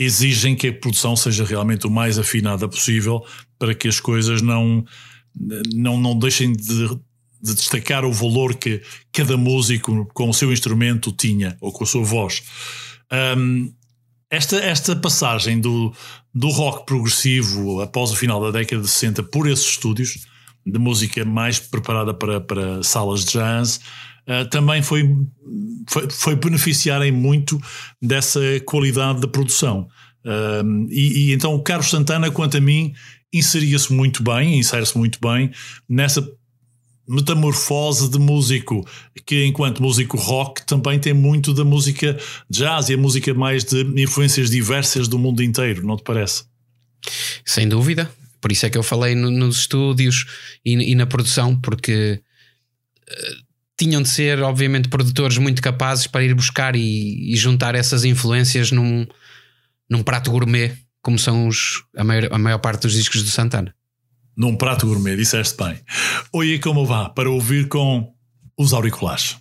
[0.00, 3.22] exigem que a produção seja realmente o mais afinada possível
[3.58, 4.82] para que as coisas não,
[5.74, 6.88] não, não deixem de,
[7.42, 8.80] de destacar o valor que
[9.12, 12.42] cada músico com o seu instrumento tinha ou com a sua voz.
[13.36, 13.70] Um,
[14.30, 15.92] esta, esta passagem do,
[16.32, 20.26] do rock progressivo após o final da década de 60 por esses estúdios
[20.64, 23.80] de música mais preparada para, para salas de jazz
[24.30, 25.10] uh, também foi,
[25.88, 27.60] foi, foi beneficiarem muito
[28.00, 29.88] dessa qualidade da produção.
[30.24, 32.92] Uh, e, e, então o Carlos Santana, quanto a mim,
[33.32, 35.50] inseria-se muito bem, insere-se muito bem
[35.88, 36.26] nessa
[37.08, 38.86] metamorfose de músico,
[39.26, 42.16] que enquanto músico rock também tem muito da música
[42.48, 46.44] jazz e a música mais de influências diversas do mundo inteiro, não te parece?
[47.44, 48.08] Sem dúvida.
[48.40, 50.24] Por isso é que eu falei no, nos estúdios
[50.64, 52.22] e, e, na produção, porque
[53.10, 53.49] uh,
[53.84, 58.70] tinham de ser, obviamente, produtores muito capazes para ir buscar e, e juntar essas influências
[58.70, 59.06] num,
[59.88, 63.74] num prato gourmet, como são os, a, maior, a maior parte dos discos do Santana.
[64.36, 65.78] Num prato gourmet, disseste bem.
[66.32, 67.08] Oi, como vá?
[67.08, 68.12] Para ouvir com
[68.58, 69.36] os auriculares.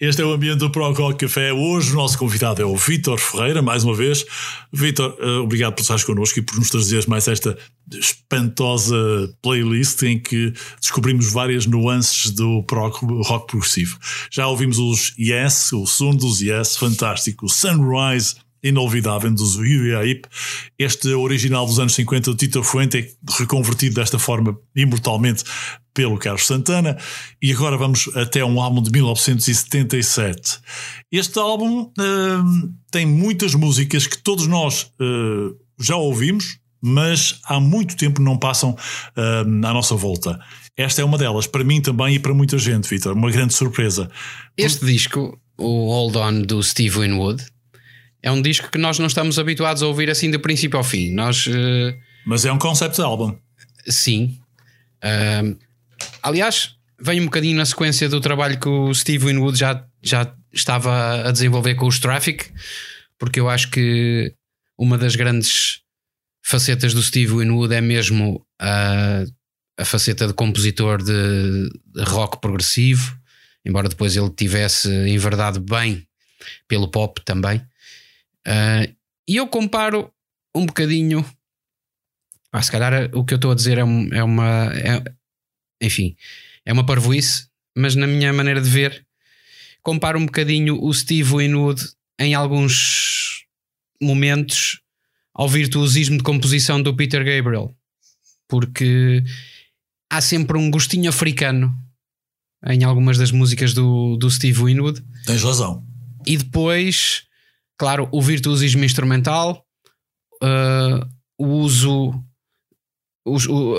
[0.00, 1.52] Este é o ambiente do Pro Rock Café.
[1.52, 4.24] Hoje o nosso convidado é o Vítor Ferreira, mais uma vez.
[4.72, 7.54] Vítor, eh, obrigado por estares connosco e por nos trazeres mais esta
[7.92, 8.96] espantosa
[9.42, 13.98] playlist em que descobrimos várias nuances do Pro Rock progressivo.
[14.30, 20.28] Já ouvimos os Yes, o som dos Yes, fantástico, Sunrise inolvidável dos Uriaip,
[20.78, 25.44] este original dos anos 50 do Tito Fuente, reconvertido desta forma imortalmente
[25.92, 26.96] pelo Carlos Santana,
[27.42, 30.58] e agora vamos até um álbum de 1977.
[31.10, 37.96] Este álbum uh, tem muitas músicas que todos nós uh, já ouvimos, mas há muito
[37.96, 40.38] tempo não passam uh, à nossa volta.
[40.76, 44.10] Esta é uma delas, para mim também e para muita gente, Vitor, uma grande surpresa.
[44.56, 47.44] Este disco, o Hold On do Steve Winwood,
[48.22, 51.10] é um disco que nós não estamos habituados a ouvir assim do princípio ao fim.
[51.12, 51.94] Nós, uh...
[52.26, 53.36] Mas é um concept álbum.
[53.88, 54.38] Sim.
[55.02, 55.58] Uh,
[56.22, 61.28] aliás, vem um bocadinho na sequência do trabalho que o Steve Winwood já, já estava
[61.28, 62.50] a desenvolver com os Traffic,
[63.18, 64.34] porque eu acho que
[64.78, 65.80] uma das grandes
[66.44, 69.24] facetas do Steve Winwood é mesmo a,
[69.78, 73.16] a faceta de compositor de, de rock progressivo,
[73.64, 76.06] embora depois ele tivesse enverdado bem
[76.68, 77.62] pelo pop também.
[78.46, 78.94] Uh,
[79.28, 80.12] e eu comparo
[80.54, 81.24] um bocadinho.
[82.52, 84.72] Ah, se calhar o que eu estou a dizer é, é uma.
[84.74, 85.02] É,
[85.80, 86.16] enfim,
[86.64, 89.06] é uma parvoíce, mas na minha maneira de ver,
[89.82, 91.82] comparo um bocadinho o Steve Winwood
[92.18, 93.46] em alguns
[94.00, 94.80] momentos
[95.32, 97.74] ao virtuosismo de composição do Peter Gabriel,
[98.48, 99.22] porque
[100.10, 101.74] há sempre um gostinho africano
[102.66, 105.02] em algumas das músicas do, do Steve Winwood.
[105.24, 105.86] Tens razão.
[106.26, 107.24] E depois
[107.80, 109.64] Claro, o virtuosismo instrumental,
[110.42, 111.08] uh,
[111.38, 112.12] o uso,
[113.24, 113.74] os, uh,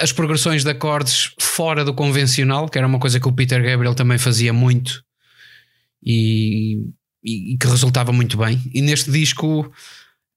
[0.00, 3.94] as progressões de acordes fora do convencional, que era uma coisa que o Peter Gabriel
[3.94, 5.04] também fazia muito
[6.02, 6.88] e,
[7.22, 8.62] e, e que resultava muito bem.
[8.72, 9.72] E neste disco, uh,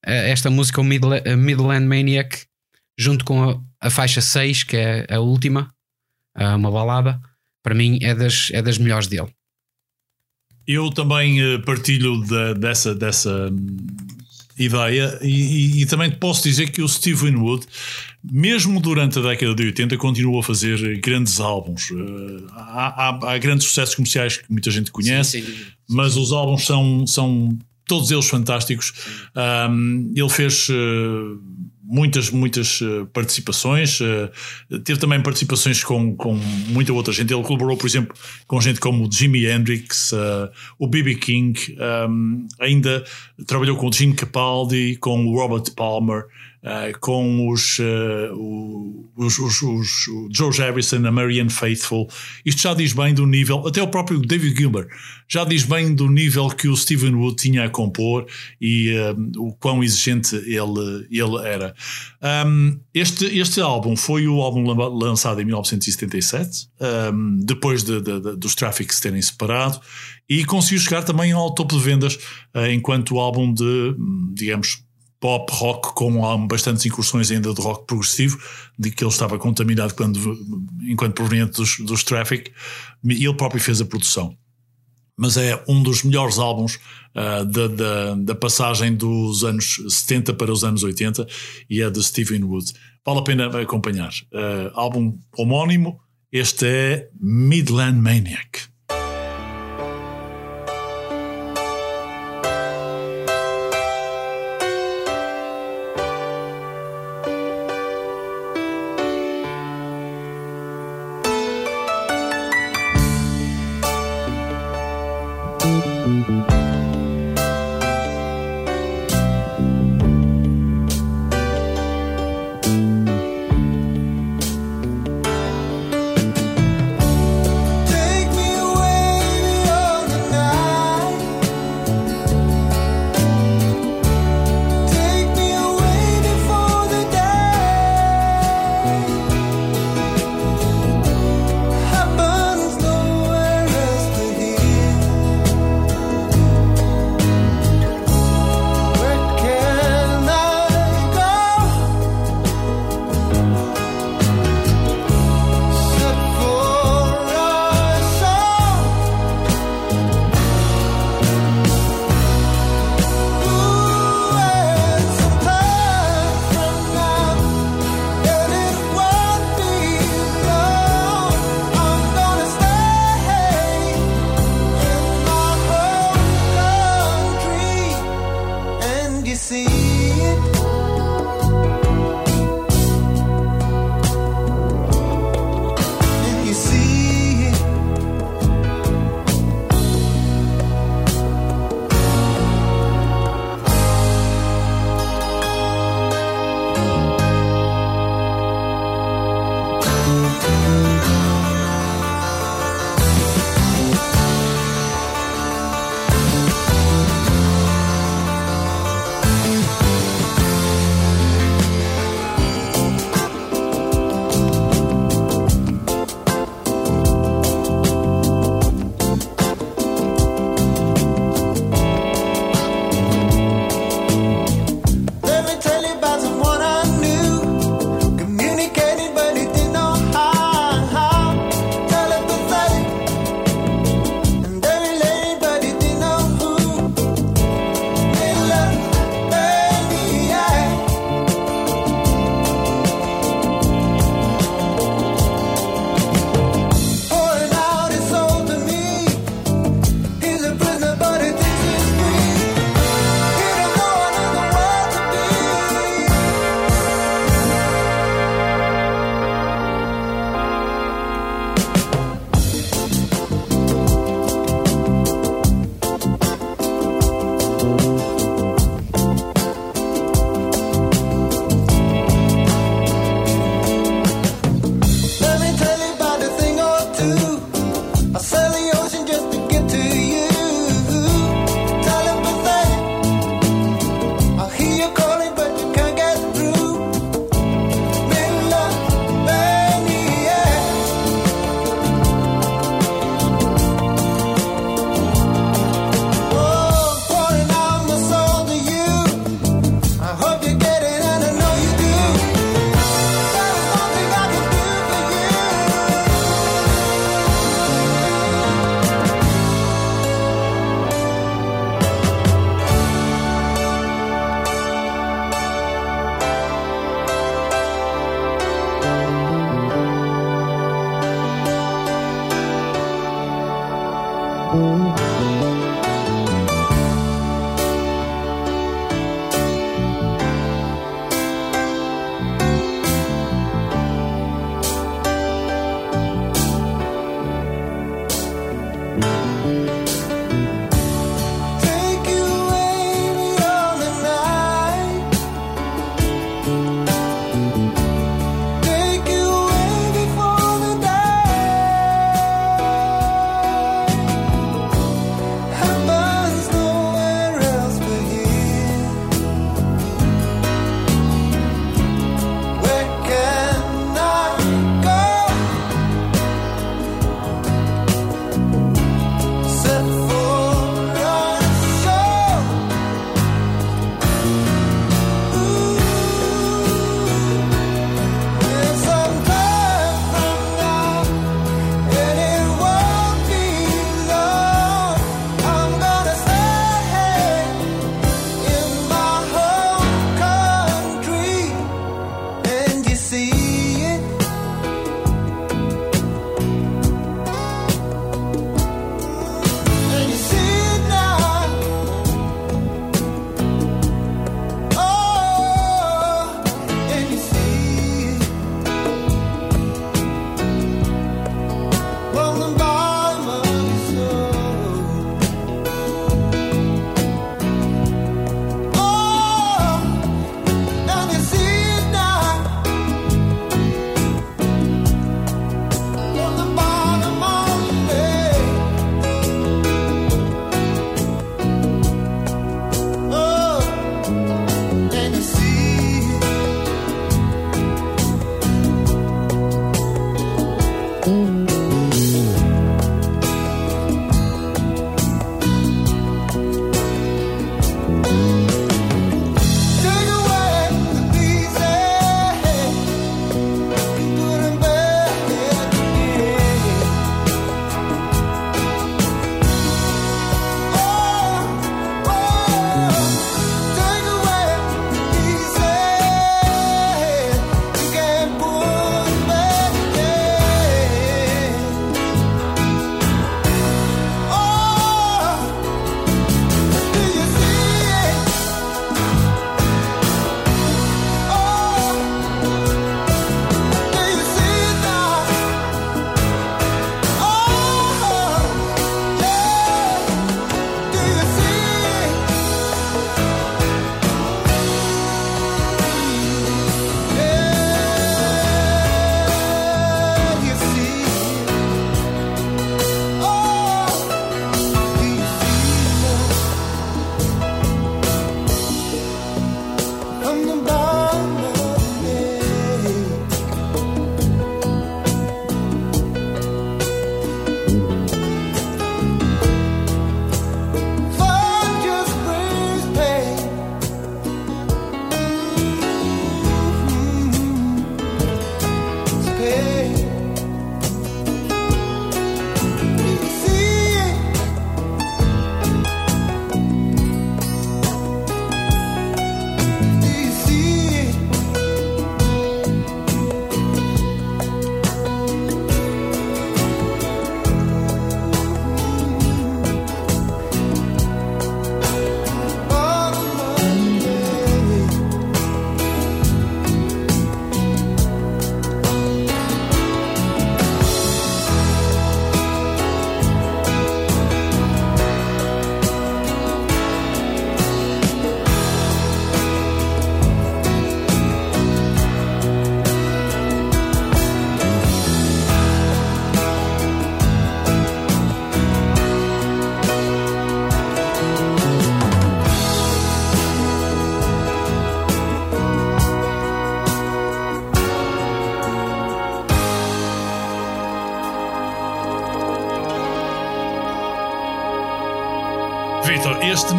[0.04, 2.44] esta música, o Midland Maniac,
[2.98, 5.74] junto com a, a, faixa 6, que é a última,
[6.36, 7.18] uma balada,
[7.62, 9.34] para mim é das, é das melhores dele.
[10.72, 13.76] Eu também eh, partilho de, dessa, dessa hum,
[14.56, 17.66] ideia e, e, e, também posso dizer que o Steve Winwood,
[18.22, 21.90] mesmo durante a década de 80, continuou a fazer grandes álbuns.
[21.90, 25.58] Eh, há, há, há grandes sucessos comerciais que muita gente conhece, sim, sim.
[25.88, 28.92] mas os álbuns são, são todos eles fantásticos.
[29.68, 30.68] Um, ele fez.
[30.68, 31.42] Uh,
[31.90, 34.00] muitas, muitas eh, participações.
[34.00, 36.34] Eh, teve também participações com, com
[36.68, 37.34] muita outra gente.
[37.34, 38.16] Ele colaborou, por exemplo,
[38.46, 41.16] com gente como o Jimi Hendrix, uh, o B.B.
[41.16, 41.76] King,
[42.08, 43.04] um, ainda
[43.44, 46.26] trabalhou com o Gene Capaldi, com o Robert Palmer.
[46.62, 52.06] Uh, com os, uh, os, os, os, o Joe Harrison, a Marianne Faithful.
[52.44, 54.88] Isto já diz bem do nível, até o próprio David Gilbert
[55.30, 58.26] já diz bem do nível que o Stephen Wood tinha a compor
[58.60, 61.72] e uh, o quão exigente ele, ele era.
[62.44, 64.64] Um, este, este álbum foi o álbum
[64.98, 66.68] lançado em 1977,
[67.14, 69.80] um, depois de, de, de, dos Traffics terem separado,
[70.28, 72.18] e conseguiu chegar também ao topo de vendas
[72.72, 73.94] enquanto álbum de,
[74.34, 74.84] digamos,
[75.20, 78.38] pop rock com bastantes incursões ainda de rock progressivo,
[78.78, 80.18] de que ele estava contaminado quando,
[80.82, 82.50] enquanto proveniente dos, dos Traffic,
[83.04, 84.34] e ele próprio fez a produção.
[85.16, 86.76] Mas é um dos melhores álbuns
[87.14, 91.26] uh, da, da, da, passagem dos anos 70 para os anos 80
[91.68, 92.72] e é de Stephen Wood.
[93.04, 94.12] Vale a pena acompanhar.
[94.32, 96.00] Uh, álbum homónimo,
[96.32, 98.69] este é Midland Maniac.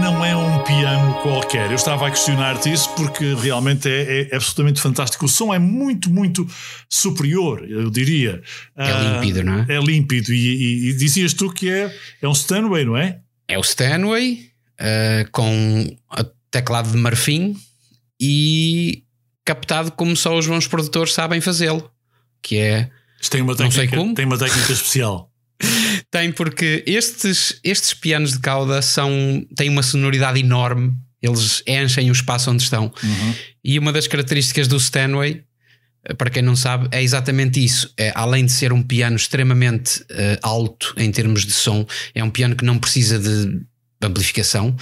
[0.01, 1.69] Não é um piano qualquer.
[1.69, 5.25] Eu estava a questionar-te isso porque realmente é, é absolutamente fantástico.
[5.25, 6.47] O som é muito, muito
[6.89, 8.41] superior, eu diria.
[8.75, 9.65] É Ah, límpido, não é?
[9.69, 10.33] É límpido.
[10.33, 13.19] E, e- e dizias tu que é, é um Stanway, não é?
[13.47, 14.49] É o Stanway
[14.79, 15.95] eh, com
[16.49, 17.55] teclado de marfim
[18.19, 19.03] e
[19.45, 21.89] captado como só os bons produtores sabem fazê-lo.
[22.41, 22.89] Que é.
[23.21, 25.30] Isto tem uma técnica, tem uma técnica especial.
[26.11, 30.93] Tem porque estes, estes pianos de cauda são, têm uma sonoridade enorme.
[31.21, 32.93] Eles enchem o espaço onde estão.
[33.63, 35.41] E uma das características do Stanway,
[36.03, 37.93] eh, para quem não sabe, é exatamente isso.
[37.97, 42.29] É, além de ser um piano extremamente eh, alto em termos de som, é um
[42.29, 43.61] piano que não precisa de
[44.01, 44.75] amplificação,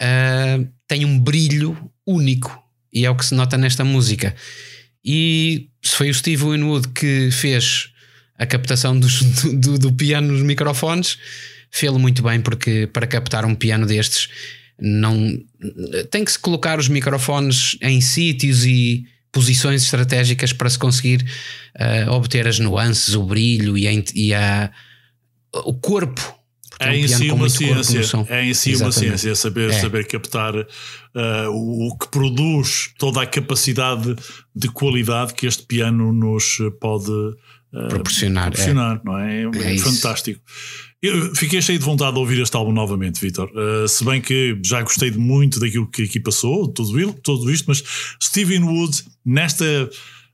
[0.00, 2.58] eh, tem um brilho único.
[2.92, 4.34] E é o que se nota nesta música.
[5.04, 7.90] E se foi o Steve Winwood que fez
[8.38, 9.22] a captação dos-
[9.54, 11.18] do, do- piano nos microfones,
[11.70, 14.28] fê-lo muito bem, porque para captar um piano destes
[14.80, 15.36] não
[16.10, 21.24] tem que se colocar os microfones em sítios e posições estratégicas para se conseguir
[21.78, 24.70] ah, obter as nuances, o brilho e, a, e a-
[25.64, 26.36] o corpo.
[26.80, 27.48] É um em piano si uma
[27.82, 28.26] ciência.
[28.28, 29.00] É em si uma Exatamente.
[29.18, 29.80] ciência saber, É.
[29.80, 34.14] saber captar ah, o, o que produz toda a capacidade
[34.54, 37.10] de qualidade que este piano nos pode
[37.74, 38.50] ah, Proporcionar, é.
[38.50, 39.42] proporcionar, não é?
[39.42, 40.40] É, É fantástico.
[41.00, 43.50] Eu fiquei cheio de vontade de ouvir este álbum novamente, Vitor.
[43.54, 47.66] Ah, se bem que já gostei de muito daquilo que aqui passou, tudo, tudo isto,
[47.68, 47.82] mas
[48.22, 49.64] Steven Wood, nesta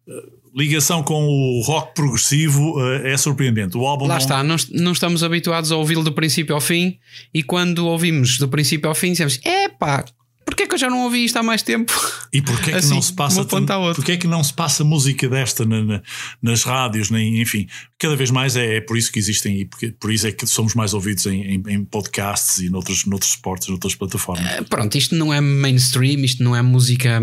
[0.08, 0.12] ah,
[0.56, 3.76] ligação com o rock progressivo, ah, é surpreendente.
[3.76, 6.96] O álbum Lá não- está, não, não estamos habituados a ouvi-lo do princípio ao fim
[7.34, 10.04] e quando ouvimos do princípio ao fim dizemos: epá,
[10.44, 11.92] porquê que eu já não ouvi isto há mais tempo?
[12.32, 15.28] E porquê é que Assim, não se passa porquê é que não se passa música
[15.28, 16.02] desta na- na-
[16.42, 17.66] nas rádios, nem, enfim,
[17.98, 20.46] cada vez mais é, é por isso que existem e porque, por isso é que
[20.46, 24.66] somos mais ouvidos em, em- em podcasts e noutros, noutros suportes, noutras plataformas.
[24.68, 27.20] Pronto, isto não é mainstream, isto não é música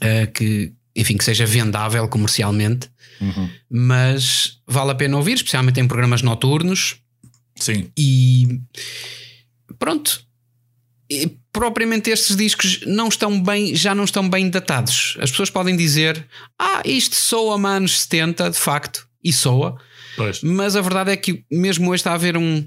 [0.00, 2.90] eh, que, enfim, que seja vendável comercialmente,
[3.20, 3.50] Uhum.
[3.68, 6.96] mas vale a pena ouvir, especialmente em programas noturnos.
[7.56, 8.60] Sim, E
[9.78, 10.22] pronto.
[11.10, 15.16] E propriamente estes discos não estão bem, já não estão bem datados.
[15.20, 16.24] As pessoas podem dizer:
[16.56, 19.76] Ah, isto soa-me anos 70, de facto, e soa,
[20.16, 20.40] pois.
[20.40, 22.64] mas a verdade é que mesmo hoje está a haver um,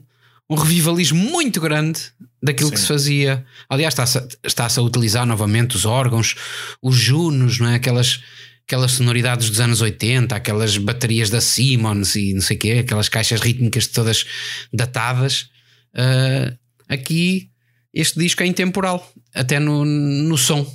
[0.50, 2.02] um revivalismo muito grande
[2.44, 2.82] daquilo que Sim.
[2.82, 3.46] se fazia.
[3.70, 6.36] Aliás, está-se a, está-se a utilizar novamente os órgãos,
[6.82, 7.76] os junos, não é?
[7.76, 8.22] aquelas,
[8.68, 13.08] aquelas sonoridades dos anos 80, aquelas baterias da Simmons e não sei o quê, aquelas
[13.08, 14.26] caixas rítmicas todas
[14.74, 15.50] datadas.
[15.96, 16.54] Ah,
[16.90, 17.51] aqui,
[17.94, 20.66] este disco é intemporal, até no, no som.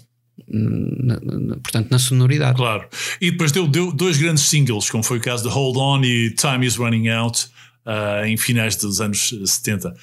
[0.48, 2.56] Na- na- portanto, na sonoridade.
[2.56, 2.86] Claro.
[3.20, 6.30] E depois deu, deu dois grandes singles, como foi o caso de Hold On e
[6.34, 7.48] Time Is Running Out,
[7.86, 9.94] ah, em finais dos anos 70.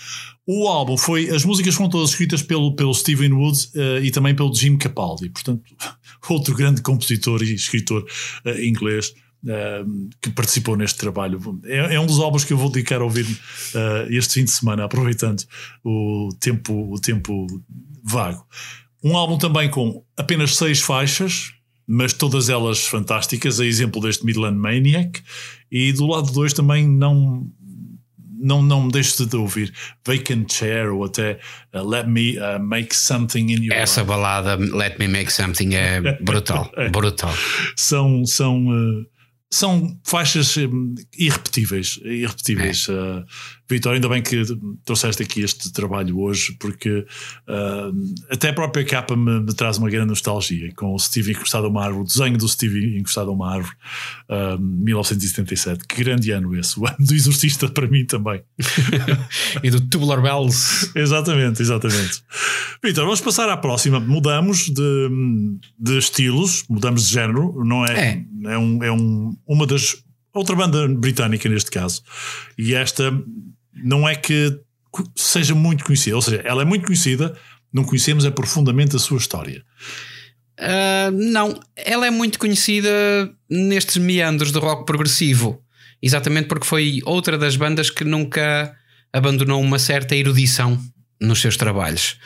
[0.45, 1.29] O álbum foi.
[1.29, 5.29] As músicas foram todas escritas pelo, pelo Steven Woods ah, e também pelo Jim Capaldi,
[5.29, 5.61] portanto,
[6.29, 8.05] outro grande compositor e escritor
[8.43, 9.13] ah, inglês.
[9.49, 9.83] Ah,
[10.21, 11.39] que participou neste trabalho.
[11.65, 13.25] É, é um dos álbuns que eu vou dedicar a ouvir
[13.75, 15.43] ah, este fim de semana, aproveitando
[15.83, 17.47] o tempo, o tempo
[18.03, 18.45] vago.
[19.03, 21.51] Um álbum também com apenas seis faixas,
[21.85, 25.21] mas todas elas fantásticas, a exemplo deste Midland Maniac.
[25.71, 27.45] E do lado 2 também não,
[28.39, 29.73] não, não me deixe de ouvir
[30.05, 31.39] Vacant Chair ou até
[31.73, 34.09] uh, Let Me uh, Make Something in Your Essa Life.
[34.09, 37.33] balada Let Me Make Something é brutal, brutal.
[37.75, 39.05] São, são, uh,
[39.53, 41.99] são faixas um, irrepetíveis.
[42.03, 42.87] irrepetíveis.
[42.87, 43.23] Uh,
[43.73, 44.43] Vitor, ainda bem que
[44.85, 47.05] trouxeste aqui este trabalho hoje, porque
[47.47, 51.65] uh, até a própria capa me, me traz uma grande nostalgia, com o Steve encostado
[51.65, 53.73] a uma árvore, o desenho do Steve encostado a uma árvore,
[54.29, 55.87] uh, 1977.
[55.87, 58.41] Que grande ano esse, o ano do Exorcista para mim também.
[59.63, 60.91] E do Tubular Bells.
[60.95, 62.23] Exatamente, exatamente.
[62.83, 63.99] Vitor, vamos passar à próxima.
[63.99, 65.09] Mudamos de,
[65.79, 67.63] de estilos, mudamos de género.
[67.63, 68.23] Não é?
[68.45, 70.03] É, um, é um, uma das.
[70.33, 72.01] Outra banda britânica neste caso.
[72.57, 73.11] E esta
[73.75, 74.59] não é que
[75.15, 76.15] seja muito conhecida.
[76.15, 77.35] Ou seja, ela é muito conhecida,
[77.71, 79.63] não conhecemos é profundamente a sua história.
[80.59, 82.89] Ah, não, ela é muito conhecida
[83.49, 85.61] nestes meandros do rock progressivo,
[86.01, 88.75] exatamente porque foi outra das bandas que nunca
[89.11, 90.79] abandonou uma certa erudição
[91.19, 92.17] nos seus trabalhos.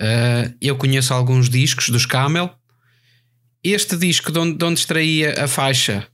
[0.00, 2.50] Ah, eu conheço alguns discos dos Camel.
[3.62, 6.08] Este disco de onde, de onde extraía a faixa,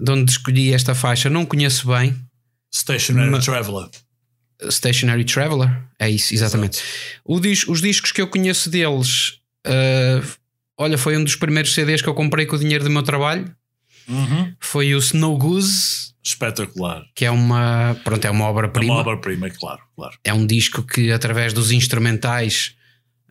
[0.00, 2.16] de onde escolhi esta faixa, não conheço bem.
[2.74, 3.88] Stationary Ma- Traveler.
[4.70, 6.82] Stationary Traveler, é isso, exatamente.
[7.24, 10.20] O dis- os discos que eu conheço deles, ah,
[10.76, 13.54] olha, foi um dos primeiros CDs que eu comprei com o dinheiro do meu trabalho.
[14.58, 17.04] foi o Snow Goose, Espetacular.
[17.14, 18.94] que é uma, pronto, é uma É uma obra-prima.
[18.94, 20.16] obra-prima, claro, claro.
[20.24, 22.74] É um disco que, através dos instrumentais,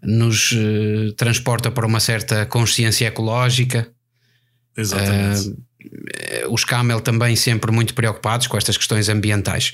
[0.01, 3.91] nos eh, transporta para uma certa consciência ecológica.
[4.77, 5.49] Exatamente.
[5.49, 5.53] Eh,
[6.49, 9.73] os Camel também sempre muito preocupados com estas questões ambientais.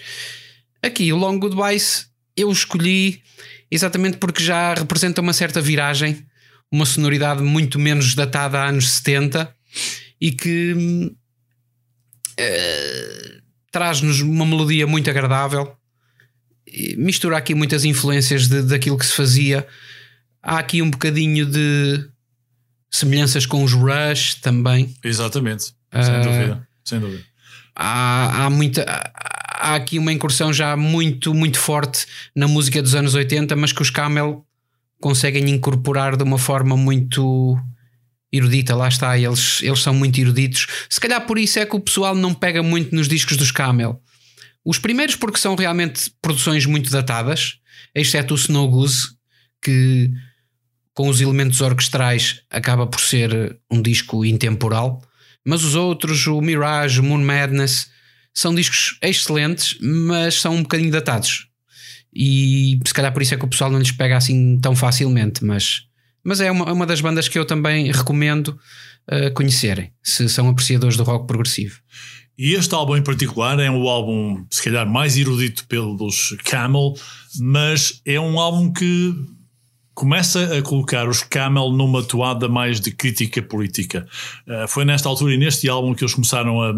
[0.82, 3.22] Aqui, o Long Goodbyes, eu escolhi
[3.70, 6.26] exatamente porque já representa uma certa viragem,
[6.72, 9.54] uma sonoridade muito menos datada a anos 70
[10.20, 11.12] e que
[12.38, 13.38] eh,
[13.72, 15.76] traz-nos uma melodia muito agradável.
[16.98, 19.68] Mistura aqui muitas influências de, daquilo que se fazia.
[20.42, 22.08] Há aqui um bocadinho de
[22.92, 24.96] semelhanças com os Rush também.
[25.04, 25.74] Exatamente.
[25.94, 26.20] Sem Ah.
[26.22, 26.68] dúvida.
[26.84, 27.24] Sem dúvida.
[27.76, 29.12] há, há muita há
[29.64, 33.82] há aqui uma incursão já muito muito forte na música dos anos 80 mas que
[33.82, 34.46] os Camel
[35.00, 37.58] conseguem incorporar de uma forma muito
[38.32, 41.80] erudita, lá está eles, eles são muito eruditos se calhar por isso é que o
[41.80, 44.02] pessoal não pega muito nos discos dos Camel
[44.66, 47.60] os primeiros porque são realmente produções muito datadas
[47.96, 49.08] exceto o Snow Goose
[49.62, 50.12] que
[50.94, 55.02] com os elementos orquestrais acaba por ser um disco intemporal
[55.46, 57.88] mas os outros, o Mirage, o Moon Madness,
[58.34, 61.48] são discos excelentes, mas são um bocadinho datados.
[62.16, 65.44] E se calhar por isso é que o pessoal não lhes pega assim tão facilmente.
[65.44, 65.84] Mas,
[66.24, 68.50] mas é uma, uma das bandas que eu também recomendo
[69.12, 71.80] uh, conhecerem, se são apreciadores do rock progressivo.
[72.38, 76.94] E este álbum em particular é o álbum, se calhar, mais erudito pelos Camel,
[77.40, 79.14] mas é um álbum que
[79.94, 84.08] começa a colocar os Camel numa toada mais de crítica política.
[84.48, 86.74] Uh, foi nesta altura e neste álbum que eles começaram a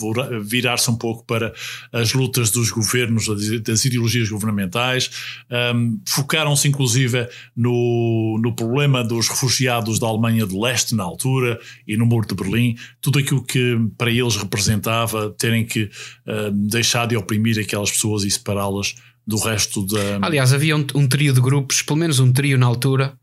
[0.00, 1.52] vora- virar-se um pouco para
[1.92, 3.26] as lutas dos governos,
[3.62, 5.10] das ideologias governamentais,
[5.74, 11.96] um, focaram-se inclusive no, no problema dos refugiados da Alemanha de Leste na altura e
[11.96, 15.90] no Muro de Berlim, tudo aquilo que para eles representava terem que
[16.26, 18.94] um, deixar de oprimir aquelas pessoas e separá-las
[19.26, 20.18] do resto da.
[20.26, 23.14] Aliás, havia um, um trio de grupos, pelo menos um trio na altura,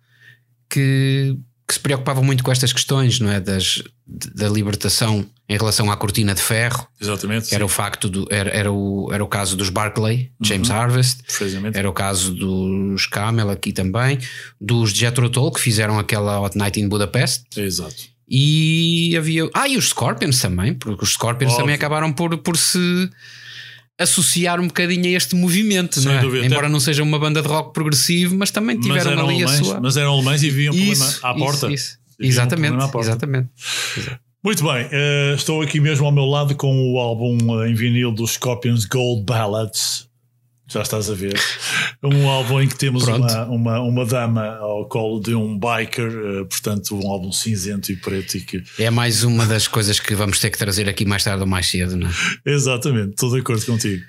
[0.69, 1.37] que,
[1.67, 3.39] que se preocupavam muito com estas questões, não é?
[3.39, 6.87] Das, da libertação em relação à cortina de ferro.
[6.99, 7.49] Exatamente.
[7.49, 10.75] que Era o facto do, era, era, o, era o caso dos Barclay, James Uhum.
[10.75, 11.77] Harvest, Precisamente.
[11.77, 14.17] era o caso dos Camel aqui também,
[14.59, 17.95] dos Jethro Tull que fizeram aquela Hot Night in Budapest Exato.
[18.29, 21.63] e havia ah e os Scorpions também, porque os Scorpions Óbvio.
[21.63, 23.09] também acabaram por, por se
[23.99, 26.21] associar um bocadinho a este movimento, Sem não é?
[26.21, 26.45] dúvida.
[26.45, 29.47] embora não seja uma banda de rock progressivo, mas também Mas tiveram eram, ali a
[29.47, 31.71] alemães, sua mas eram alemães e viam um problema Isso, à isso, porta.
[31.71, 31.97] isso.
[32.19, 33.09] Um Exatamente, problema à porta.
[33.09, 33.49] exatamente.
[34.43, 38.11] Muito bem, eh, estou aqui mesmo ao meu lado com o álbum eh, em vinil
[38.11, 40.07] dos Scorpions Gold Ballads.
[40.71, 41.37] Já estás a ver.
[42.01, 46.43] Um álbum em que temos uma, uma, uma dama ao colo de um biker, eh,
[46.45, 48.37] portanto, um álbum cinzento e preto.
[48.37, 48.63] E que...
[48.79, 51.67] É mais uma das coisas que vamos ter que trazer aqui mais tarde ou mais
[51.67, 52.11] cedo, não é?
[52.45, 54.01] Exatamente, estou de acordo contigo.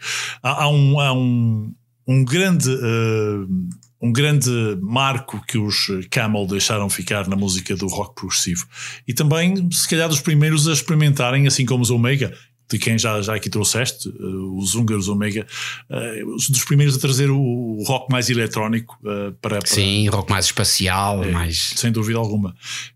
[0.42, 1.74] Há, há um, há um,
[2.06, 2.70] um grande.
[2.70, 4.50] eh, um grande
[4.80, 8.66] marco que os Camel deixaram ficar na música do rock progressivo.
[9.06, 12.36] E também, se calhar, dos primeiros a experimentarem, assim como os Omega,
[12.72, 14.22] de quem já, já aqui trouxeste, eh,
[14.56, 15.46] os húngaros Omega,
[15.90, 20.30] eh, os dos primeiros a trazer o, rock mais eletrónico eh, para, para, Sim, rock
[20.30, 21.30] mais espacial, É.
[21.30, 21.72] mais.
[21.76, 22.54] sem dúvida alguma.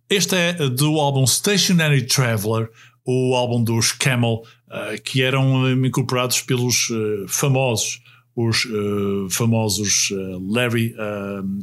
[0.08, 2.70] Este é do álbum Stationary Traveler,
[3.04, 4.42] o álbum dos Camel,
[5.04, 6.88] que eram incorporados pelos
[7.28, 8.00] famosos,
[8.34, 8.66] os
[9.30, 10.12] famosos
[10.48, 10.92] Larry,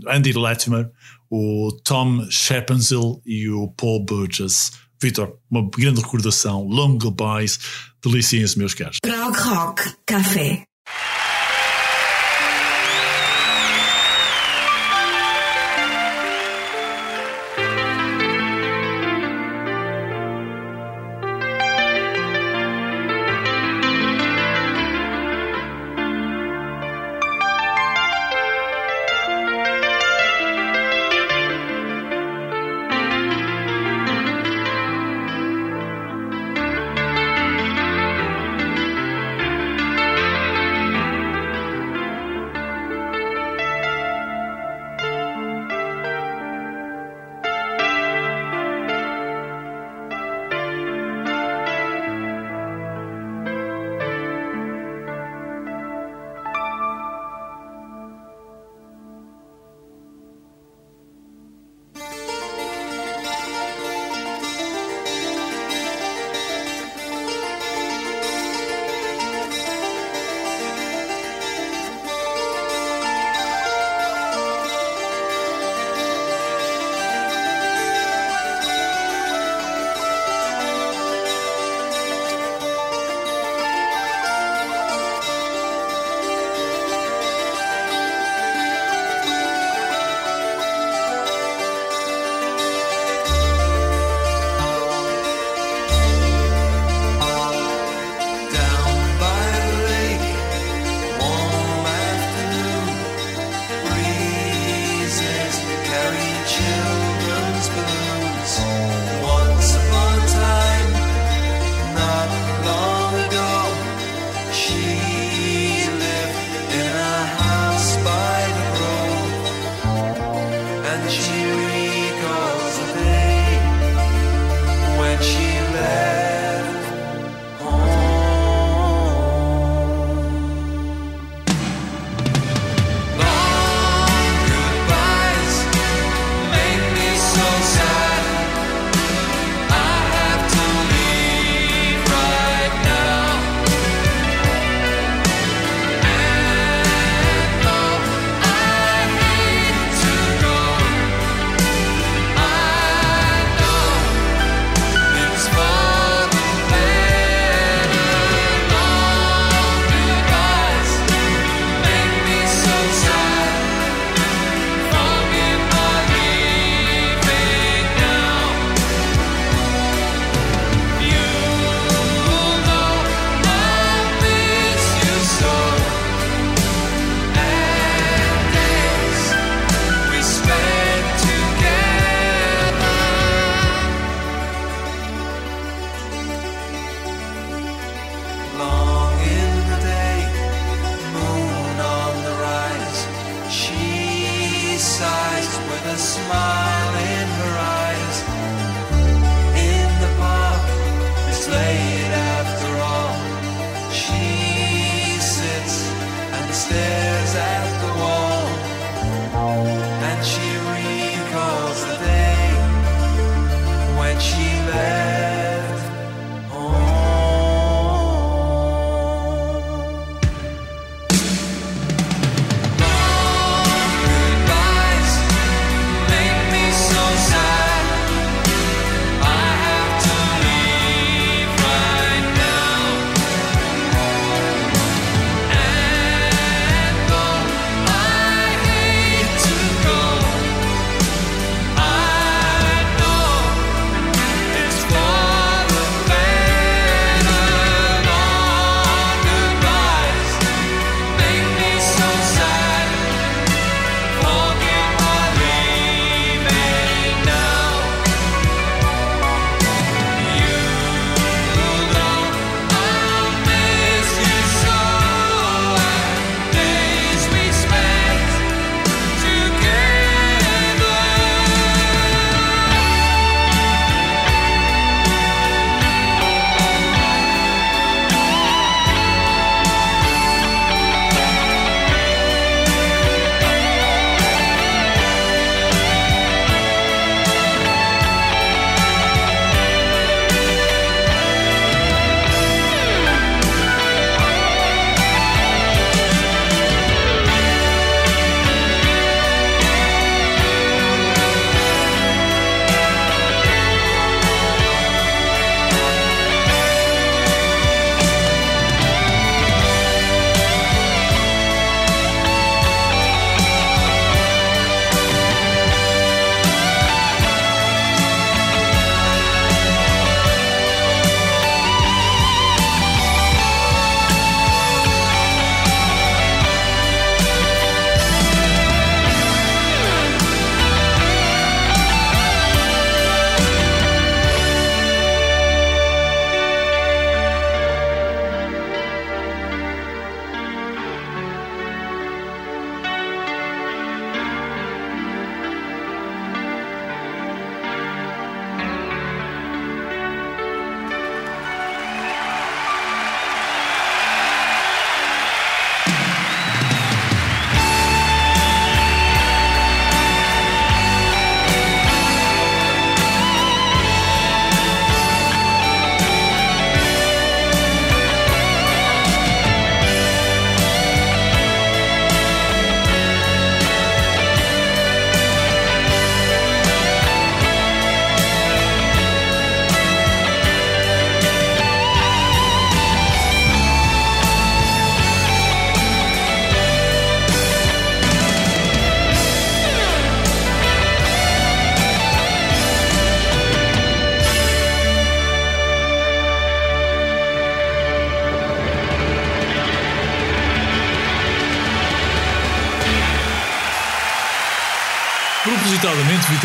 [0.08, 0.90] Andy Latimer,
[1.30, 4.72] o Tom Shepenzil e o Paul Burgess.
[5.02, 7.60] Vitor, uma grande recordação, Long Goodbyes,
[8.04, 8.98] deliciem-se, meus caros.
[9.02, 10.64] Prog Rock Café.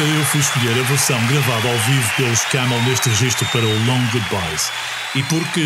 [0.00, 4.00] Eu fui escolher a versão gravada ao vivo pelos Camel neste registro para o Long
[4.12, 4.70] Goodbyes.
[5.16, 5.62] E porque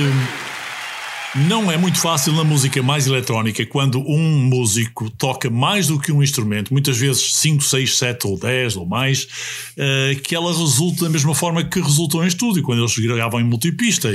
[1.35, 6.11] não é muito fácil na música mais eletrónica, quando um músico toca mais do que
[6.11, 9.29] um instrumento, muitas vezes 5, 6, 7 ou 10 ou mais,
[9.77, 13.45] eh, que ela resulte da mesma forma que resultou em estúdio, quando eles gravavam em
[13.45, 14.11] multipista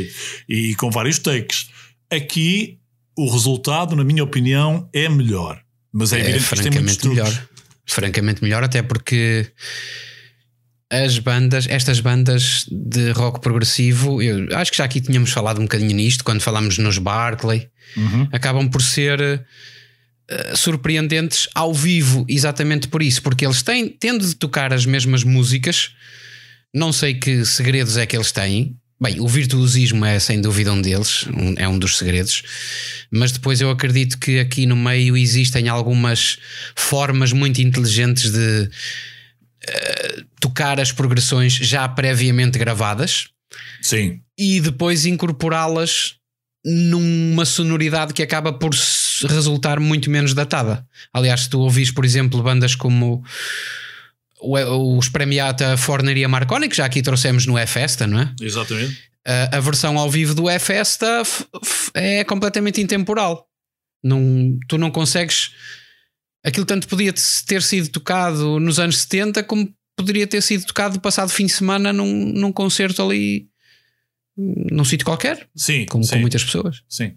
[0.49, 1.70] e, com vários takes.
[2.11, 2.80] Aqui,
[3.15, 5.61] o resultado, na minha opinião, é melhor.
[5.93, 7.24] Mas é, É evidente que tem muitos francamente truques.
[7.24, 7.47] melhor.
[7.86, 9.51] Francamente melhor, até porque
[10.90, 15.64] as bandas, estas bandas de rock progressivo, eu acho que já aqui tínhamos falado um
[15.64, 18.28] bocadinho nisto quando falámos nos Barclay, Uhum.
[18.34, 19.20] acabam por ser
[20.30, 25.24] eh, surpreendentes ao vivo, exatamente por isso, porque eles têm, tendo de tocar as mesmas
[25.24, 25.92] músicas,
[26.74, 28.76] não sei que segredos é que eles têm.
[29.00, 32.43] Bem, o virtuosismo é sem dúvida um deles, um- é um dos segredos,
[33.12, 36.39] mas depois eu acredito que aqui no meio existem algumas
[36.76, 38.70] formas muito inteligentes de
[39.68, 43.30] eh, tocar as progressões já previamente gravadas
[43.82, 46.16] Sim, e depois incorporá-las
[46.66, 48.72] numa sonoridade que acaba por
[49.24, 50.86] resultar muito menos datada.
[51.14, 53.24] Aliás, se tu ouvis, por exemplo, bandas como
[54.42, 58.34] os Premiata Forneria Marconi, que já aqui trouxemos no E-Festa, não é?
[58.42, 58.98] exatamente.
[59.26, 61.24] A, a versão ao vivo do E-Festa
[61.94, 63.48] é completamente intemporal.
[64.04, 65.52] Não, tu não consegues.
[66.47, 70.95] Aquilo tanto podia te- ter sido tocado nos anos 70 como poderia ter sido tocado
[70.95, 73.47] no passado fim de semana num, num concerto ali
[74.37, 76.11] num sítio qualquer, Sim, como sim.
[76.11, 76.83] com muitas pessoas.
[76.87, 77.13] Sim.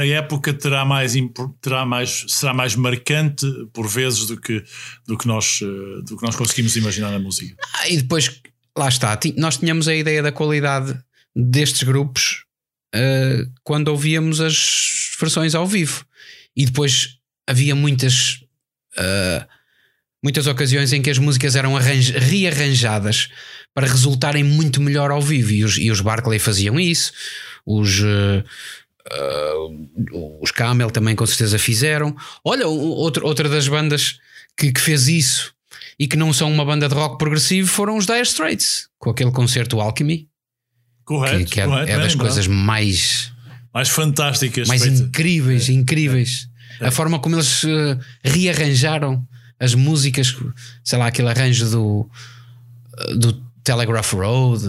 [0.00, 1.14] A época terá mais,
[1.60, 4.64] terá mais, será mais marcante por vezes do que,
[5.06, 7.54] do, que nós, eh, do que nós conseguimos imaginar na música.
[7.74, 8.40] Ah, e depois,
[8.76, 10.98] lá está, nós tínhamos a ideia da qualidade
[11.36, 12.44] destes grupos
[12.94, 16.04] ah, quando ouvíamos as versões ao vivo.
[16.56, 17.17] E depois
[17.48, 18.44] havia muitas,
[18.96, 19.46] ah,
[20.22, 23.28] muitas ocasiões em que as músicas eram arranj- rearranjadas
[23.74, 25.52] para resultarem muito melhor ao vivo.
[25.52, 27.12] E os, e os Barclay faziam isso,
[27.66, 28.00] os.
[28.02, 28.44] ah,
[29.10, 29.54] ah,
[30.42, 32.14] os Camel também com certeza fizeram.
[32.44, 34.18] Olha, outro, outra das bandas
[34.56, 35.54] que, que fez isso
[35.98, 39.30] e que não são uma banda de rock progressivo foram os Dire Straits, com aquele
[39.32, 40.28] concerto Alchemy, que,
[41.04, 42.28] Correto, que é, correto, é bem das lembrado.
[42.28, 43.32] coisas mais,
[43.72, 44.68] mais fantásticas.
[44.68, 45.00] mais feitas.
[45.00, 46.48] incríveis, incríveis.
[46.54, 46.57] É.
[46.80, 49.26] A forma como eles eh, rearranjaram
[49.58, 50.34] as músicas,
[50.84, 52.10] sei lá, aquele arranjo do,
[53.16, 53.32] do
[53.64, 54.64] Telegraph Road.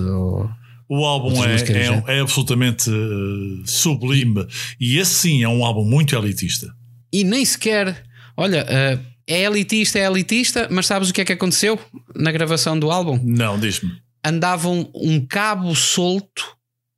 [0.89, 2.03] O álbum é, é, já.
[2.07, 4.47] é absolutamente eh, sublime
[4.79, 6.73] e esse sim é um álbum muito elitista.
[7.13, 8.03] E nem sequer,
[8.35, 11.79] olha, eh, é elitista, é elitista, mas sabes o que é que aconteceu
[12.15, 13.19] na gravação do álbum?
[13.23, 13.91] Não, diz-me.
[14.25, 16.57] andavam um cabo solto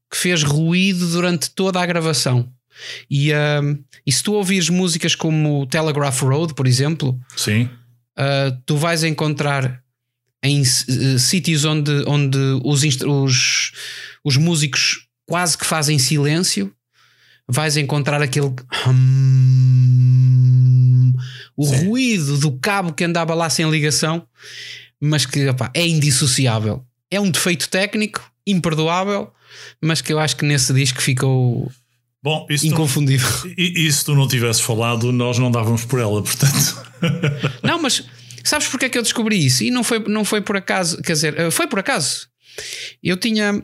[0.09, 2.49] que fez ruído durante toda a gravação.
[3.09, 3.31] E,
[4.05, 7.69] e se tu ouvires músicas como Telegraph Road, por exemplo, Sim,
[8.15, 9.81] ah, tu vais encontrar
[10.43, 13.71] em eh, sítios onde, onde os, os,
[14.23, 16.71] os músicos quase que fazem silêncio,
[17.47, 18.53] vais encontrar aquele
[18.87, 20.11] hum,
[21.55, 21.87] o Sim.
[21.87, 24.27] ruído do cabo que andava lá sem ligação,
[24.99, 26.85] mas que opá, é indissociável.
[27.09, 29.31] É um defeito técnico imperdoável,
[29.81, 31.71] mas que eu acho que nesse disco ficou
[32.23, 33.27] bom, isso inconfundível.
[33.57, 36.91] e, e se tu não tivesse falado, nós não dávamos por ela, portanto.
[37.63, 38.03] Não, mas
[38.43, 39.63] sabes porque é que eu descobri isso?
[39.63, 42.27] E não foi, não foi por acaso, quer dizer, eh, foi por acaso.
[43.01, 43.59] Eu tinha.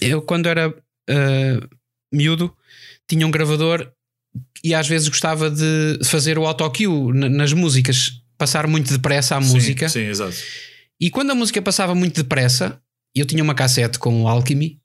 [0.00, 0.74] Eu, quando era
[1.08, 1.60] eh,
[2.12, 2.54] miúdo,
[3.08, 3.90] tinha um gravador
[4.64, 9.40] e às vezes gostava de fazer o autocue na- nas músicas, passar muito depressa a
[9.40, 9.88] música.
[9.88, 10.36] Sim, sim, exato.
[11.00, 12.80] E quando a música passava muito depressa,
[13.14, 14.78] eu tinha uma cassete com o Alchemy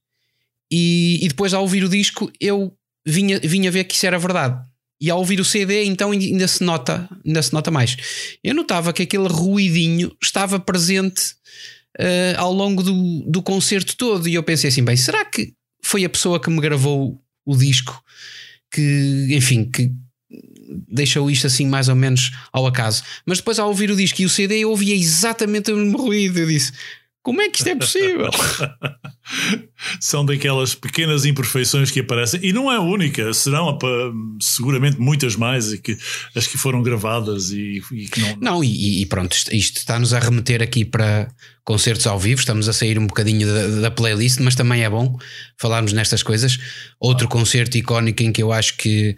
[0.71, 2.73] e, e depois ao ouvir o disco eu
[3.05, 4.63] vinha, vinha ver que isso era verdade.
[5.01, 7.97] E ao ouvir o CD, então ainda se nota, ainda se nota mais.
[8.43, 11.33] Eu notava que aquele ruidinho estava presente
[11.97, 14.29] eh, ao longo do, do concerto todo.
[14.29, 15.53] E eu pensei assim: bem, será que
[15.83, 17.99] foi a pessoa que me gravou o disco
[18.71, 19.91] que, enfim, que
[20.87, 23.03] deixou isto assim mais ou menos ao acaso?
[23.25, 26.37] Mas depois ao ouvir o disco e o CD, eu ouvia exatamente o mesmo ruído.
[26.37, 26.73] Eu disse:
[27.23, 28.29] como é que isto é possível?
[29.99, 33.77] São daquelas pequenas imperfeições que aparecem e não é a única, serão
[34.41, 35.95] seguramente muitas mais e que
[36.35, 38.37] as que foram gravadas e, e que não.
[38.41, 41.27] Não, e, e pronto, isto, está-nos a remeter aqui para
[41.63, 42.39] concertos ao vivo.
[42.39, 45.17] Estamos a sair um bocadinho da, da playlist, mas também é bom
[45.59, 46.57] falarmos nestas coisas.
[46.99, 49.15] Outro concerto icónico em que eu acho que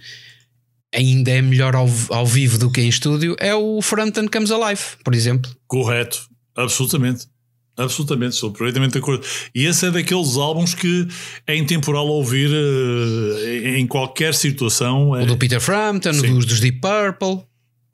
[0.94, 4.82] ainda é melhor ao, ao vivo do que em estúdio é o Frampton Comes Alive,
[5.04, 5.50] por exemplo.
[5.68, 7.33] Correto, absolutamente.
[7.76, 9.26] Absolutamente, sou perfeitamente de acordo.
[9.56, 11.08] E esse é daqueles álbuns que
[11.48, 15.10] é intemporal ouvir eh, em qualquer situação.
[15.10, 17.44] O É, do Peter Frampton, dos, dos Deep Purple.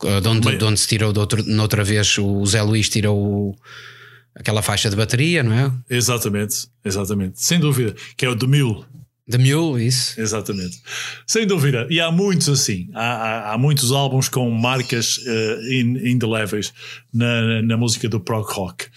[0.04, 2.88] Uh, De onde, Bem- de onde se tirou de outro, noutra vez o Zé Luís
[2.90, 3.56] tirou
[4.36, 5.72] aquela faixa de bateria, não é?
[5.90, 7.42] Exatamente, exatamente.
[7.44, 7.94] Sem dúvida.
[8.16, 8.86] Que é o The Mule.
[9.30, 10.20] The Mule, isso.
[10.20, 10.82] Exatamente.
[11.28, 11.86] Sem dúvida.
[11.90, 12.90] E há muitos assim.
[12.96, 16.74] Há, há, há muitos álbuns com marcas eh, in- indeléveis
[17.14, 18.88] na, na música do prog rock.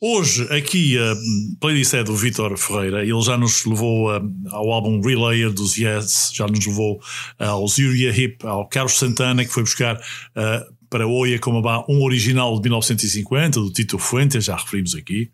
[0.00, 1.14] Hoje, aqui, a
[1.60, 3.02] playlist é do Vitor Ferreira.
[3.04, 7.00] Ele já nos levou eh, ao álbum Relayer dos Yes, já nos levou
[7.38, 10.00] ao Uriah Hip, ao Carlos Santana, que foi buscar
[10.34, 15.30] eh, para Oia como um original de 1950, do Tito Fuentes, já referimos aqui.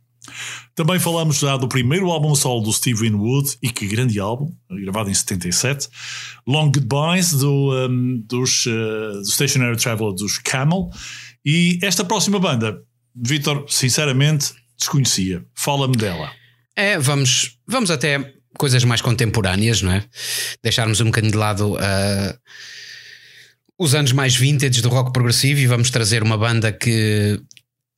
[0.75, 5.11] Também falamos já do primeiro álbum solo do Steve Winwood, e que grande álbum, gravado
[5.11, 5.89] em 77.
[6.47, 10.89] Long Goodbyes do, um, dos, uh, do Stationary Traveler dos Camel.
[11.45, 12.81] E esta próxima banda,
[13.15, 15.45] Vitor, sinceramente, desconhecia.
[15.55, 16.31] Fala-me dela.
[16.77, 20.05] É, vamos, vamos até coisas mais contemporâneas, não é?
[20.63, 22.37] Deixarmos um bocadinho de lado ah,
[23.79, 27.41] os anos mais vintage do rock progressivo e vamos trazer uma banda que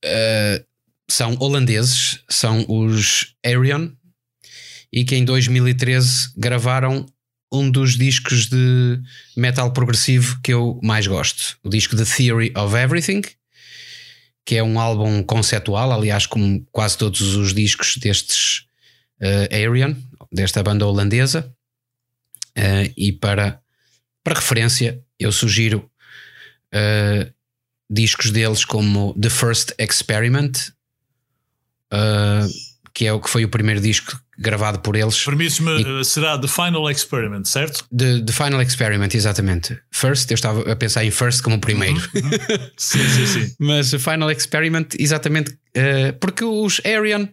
[0.04, 0.62] ah,
[1.08, 3.90] são holandeses, são os Arion,
[4.92, 7.06] e que em 2013 gravaram
[7.52, 9.00] um dos discos de
[9.36, 13.22] metal progressivo que eu mais gosto, o disco The Theory of Everything,
[14.44, 18.66] que é um álbum conceptual, aliás, como quase todos os discos destes
[19.20, 19.94] uh, Arion,
[20.30, 21.50] desta banda holandesa.
[22.56, 23.60] Uh, e para,
[24.22, 25.90] para referência, eu sugiro
[26.74, 27.32] uh,
[27.88, 30.73] discos deles como The First Experiment,
[31.94, 32.48] uh,
[32.92, 35.22] que é o que foi o primeiro disco gravado por eles.
[35.24, 37.84] Permites-me, uh, será The Final Experiment, certo?
[37.96, 39.78] The, the Final Experiment, exatamente.
[39.92, 42.00] First, eu estava a pensar em First como o primeiro.
[42.76, 43.54] Sim, sim, sim.
[43.60, 47.26] Mas o Final Experiment, exatamente, uh, porque os Arion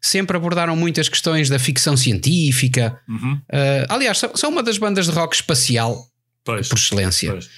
[0.00, 2.98] sempre abordaram muitas questões da ficção científica.
[3.08, 3.34] Uhum.
[3.34, 6.06] Uh, aliás, são, são uma das bandas de rock espacial
[6.44, 7.32] Pois, por excelência.
[7.32, 7.48] pois.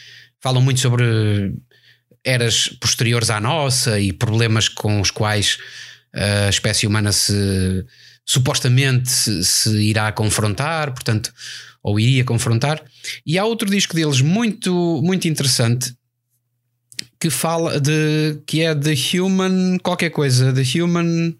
[0.40, 1.04] Falam muito sobre
[2.24, 5.58] eras posteriores à nossa e problemas com os quais
[6.18, 7.84] a espécie humana se
[8.24, 11.32] supostamente se, se irá confrontar, portanto,
[11.82, 12.82] ou iria confrontar.
[13.24, 15.94] E há outro disco deles muito, muito interessante
[17.18, 21.34] que fala de que é The Human qualquer coisa, The Human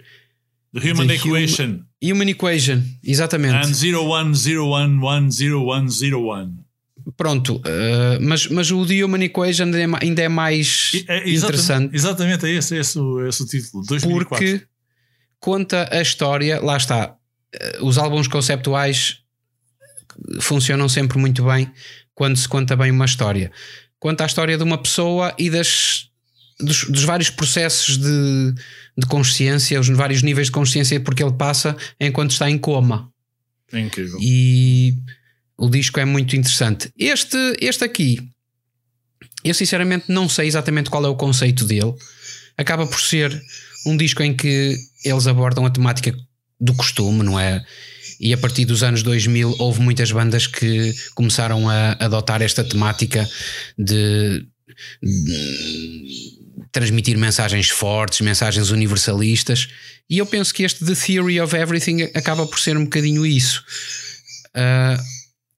[0.73, 1.85] The Human The Equation.
[2.03, 3.55] Human Equation, exatamente.
[3.55, 6.68] And 01010101.
[7.17, 11.31] Pronto, uh, mas, mas o The Human Equation ainda é, ainda é mais E- é
[11.31, 13.83] interessante Exatamente, é esse, esse, o- esse o título.
[13.87, 14.29] 2004.
[14.29, 14.67] porque
[15.41, 17.17] conta a história, lá está.
[17.55, 19.21] eh, Os álbuns conceptuais
[20.41, 21.71] funcionam sempre muito bem
[22.15, 23.51] quando se conta bem uma história.
[23.99, 26.09] Conta a história de uma pessoa e das,
[26.61, 28.55] dos, dos vários processos de,
[28.97, 33.11] de consciência, os vários níveis de consciência porque ele passa enquanto está em coma.
[33.73, 34.19] É incrível.
[34.21, 34.95] E
[35.59, 36.91] o disco é muito interessante.
[36.97, 38.21] Este, este aqui,
[39.43, 41.93] eu sinceramente não sei exatamente qual é o conceito dele.
[42.57, 43.43] Acaba por ser
[43.85, 46.15] um disco em que eles abordam a temática
[46.61, 47.65] do costume, não é?
[48.21, 53.29] E a partir dos anos 2000 houve muitas bandas que começaram a adotar esta temática
[53.77, 54.45] de,
[55.03, 56.39] de
[56.73, 59.69] transmitir mensagens fortes, mensagens universalistas.
[60.11, 63.63] E eu penso que este The Theory of Everything acaba por ser um bocadinho isso.
[64.55, 64.99] Ah,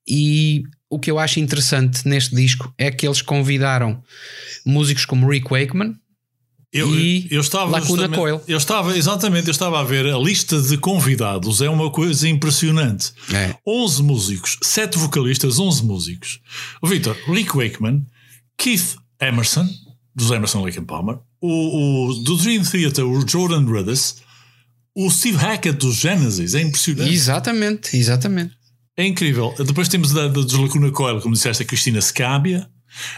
[0.07, 4.03] e o que eu acho interessante neste disco é que eles convidaram
[4.65, 5.95] músicos como Rick Wakeman,
[6.73, 8.41] Eu, E eu estava Lacuna Coil.
[8.47, 13.13] Eu estava, exatamente, eu estava a ver a lista de convidados, é uma coisa impressionante.
[13.33, 13.57] É.
[13.67, 16.41] 11 músicos, 7 vocalistas, 11 músicos.
[16.81, 18.07] O Victor, Rick Wakeman,
[18.57, 19.69] Keith Emerson,
[20.15, 24.17] dos Emerson Lake and Palmer, o, o do Dream Theater, o Jordan Rudess,
[24.95, 27.13] o Steve Hackett dos Genesis, é impressionante.
[27.13, 28.60] exatamente, exatamente.
[28.97, 29.55] É incrível.
[29.59, 32.69] Depois temos da, da, dos Lacuna Coil, como disseste, a Cristina Scabia.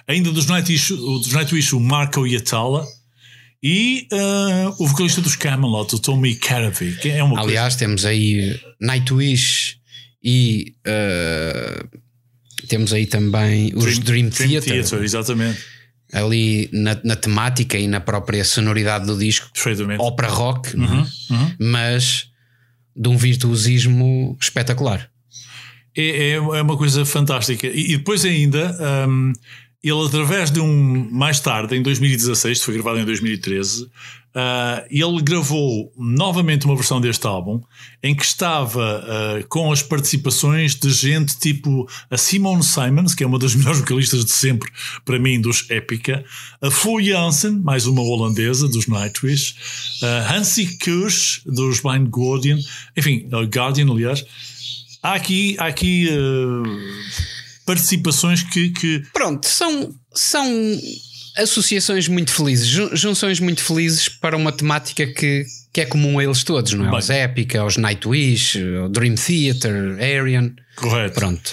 [0.06, 2.86] Ainda dos Nightwish, dos Nightwish o Marco Iatala.
[3.62, 6.96] E ah, o vocalista dos Camelot, o Tommy Caravi.
[6.96, 9.76] Que é uma Aliás, temos aí Nightwish
[10.22, 11.98] e uh,
[12.68, 15.60] temos aí também os Dream, Theater, exatamente.
[16.12, 19.50] ali na, na temática e na própria sonoridade do disco,
[19.98, 20.78] ópera rock, é?
[20.78, 21.56] Uhum, uhum.
[21.58, 22.28] mas
[22.94, 25.11] de um virtuosismo espetacular.
[25.96, 27.66] É, é, é uma coisa fantástica.
[27.66, 28.76] E, depois ainda,
[29.08, 29.32] hum,
[29.82, 31.08] ele através de um.
[31.10, 33.90] Mais tarde, em 2016, isto foi gravado em 2013,
[34.34, 37.60] ah, ele gravou novamente uma versão deste álbum
[38.02, 43.26] em que estava ah, com as participações de gente tipo a Simone Simons, que é
[43.26, 44.70] uma das melhores vocalistas de sempre,
[45.04, 46.24] para mim, dos Épica,
[46.62, 49.56] a Fu Janssen, mais uma holandesa, dos Nightwish,
[50.02, 52.58] a Hansi Kusch, dos Blind Guardian,
[52.96, 54.24] enfim, uh, Guardian, aliás.
[55.02, 56.62] Há aqui, há aqui uh,
[57.66, 60.46] participações que, que Pronto, são, são
[61.36, 66.24] associações muito felizes, jun- junções muito felizes para uma temática que, que é comum a
[66.24, 66.88] eles todos, não é?
[66.88, 66.94] Bem.
[66.96, 70.54] Aos Epica, aos Nightwish, ao Dream Theater, Arian.
[70.76, 71.14] Correto.
[71.18, 71.52] Pronto.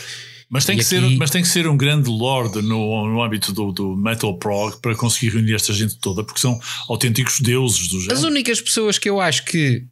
[0.52, 3.22] Mas tem, E que ser, aqui- mas tem que ser um grande lord no, no
[3.24, 7.88] âmbito do, do metal prog para conseguir reunir esta gente toda, porque são autênticos deuses
[7.88, 8.28] do As género.
[8.28, 9.84] únicas pessoas que eu acho que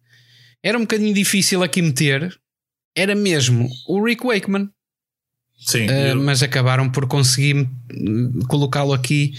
[0.63, 2.35] era um bocadinho difícil aqui meter
[2.97, 4.69] era mesmo o Rick Wakeman,
[5.59, 9.33] Sim, uh, eu- mas acabaram por conseguir uh, colocá-lo aqui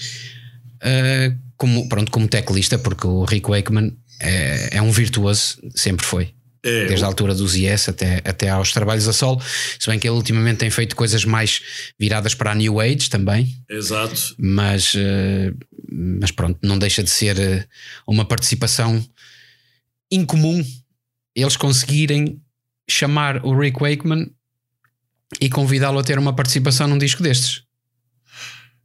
[0.83, 6.33] uh, como, pronto, como teclista, porque o Rick Wakeman é, é um virtuoso, sempre foi.
[6.63, 9.41] é, Desde a altura dos IS até, até aos trabalhos a solo,
[9.79, 11.61] se bem que ele ultimamente tem feito coisas mais
[11.99, 14.35] viradas para a New Age também, exato.
[14.39, 15.53] mas, eh,
[15.91, 17.69] mas pronto, não deixa de ser
[18.07, 19.05] uma participação
[20.11, 20.65] incomum
[21.35, 22.41] eles conseguirem
[22.91, 24.31] chamar o Rick Wakeman
[25.41, 27.63] e convidá-lo a ter uma participação num disco destes.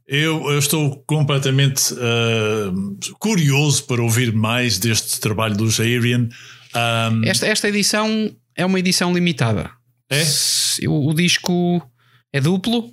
[0.06, 2.72] Eu, eu estou completamente ah,
[3.18, 6.28] curioso para ouvir mais deste trabalho dos Arian.
[6.74, 9.70] Ah, Esta, esta edição é uma edição limitada.
[10.10, 10.22] É?
[10.86, 11.82] O, o disco
[12.32, 12.92] é duplo.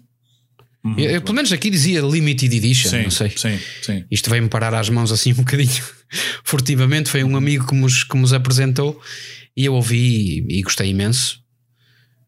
[0.83, 0.95] Uhum.
[0.97, 3.29] Eu- eu, pelo menos aqui dizia Limited Edition, sim, não sei.
[3.35, 4.05] sim, sim.
[4.09, 5.83] Isto veio-me parar às mãos assim um bocadinho
[6.45, 7.09] furtivamente.
[7.09, 8.99] Foi um amigo que nos, que nos apresentou
[9.55, 11.39] e eu ouvi e, e gostei imenso.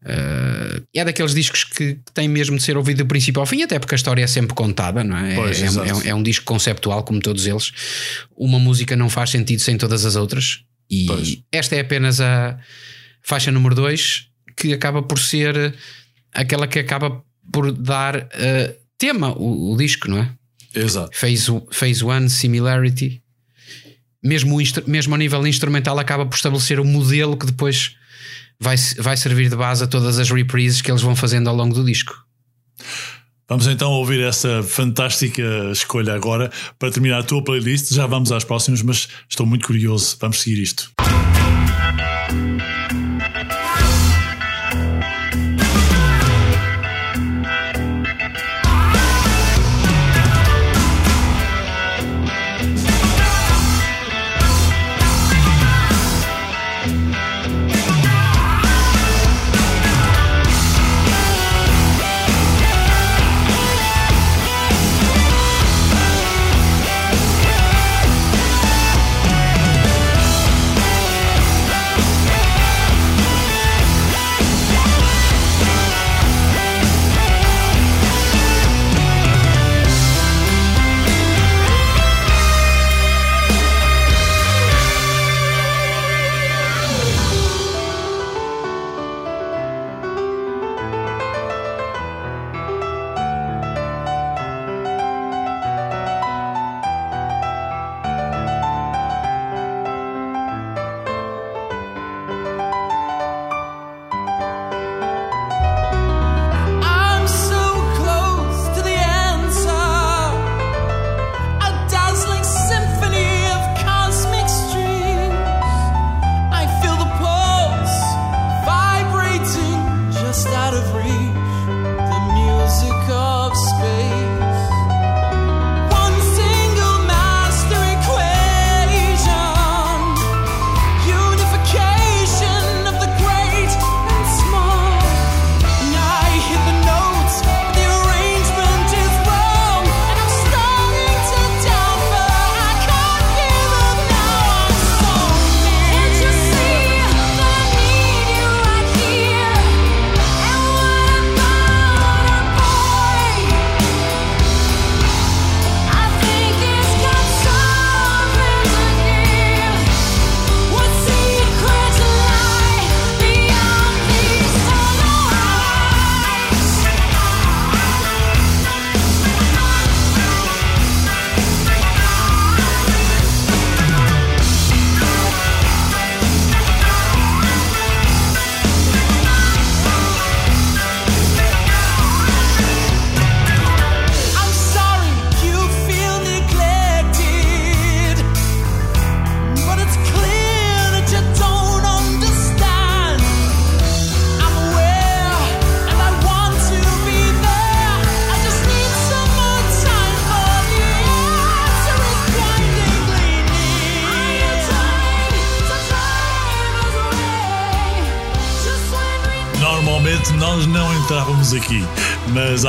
[0.02, 3.78] Uh, é daqueles discos que tem mesmo de ser ouvido do princípio ao fim, até
[3.78, 5.34] porque a história é sempre contada, não é?
[5.34, 7.72] Pois, é, é um- é um disco conceptual, como todos eles.
[8.36, 10.60] Uma música não faz sentido sem todas as outras,
[10.90, 11.38] e Pois.
[11.50, 12.58] esta é apenas a
[13.22, 15.74] faixa número 2 que acaba por ser
[16.34, 20.30] aquela que acaba por dar uh, tema o, o disco, não é?
[20.74, 21.16] Exato.
[21.16, 23.22] Phase, phase One Similarity,
[24.24, 24.56] mesmo,
[24.86, 27.96] mesmo a nível instrumental, acaba por estabelecer o modelo que depois
[28.58, 31.74] vai, vai servir de base a todas as reprises que eles vão fazendo ao longo
[31.74, 32.14] do disco.
[33.46, 37.92] Vamos então ouvir essa fantástica escolha agora para terminar a tua playlist.
[37.92, 40.16] Já vamos às próximas, mas estou muito curioso.
[40.18, 40.90] Vamos seguir isto.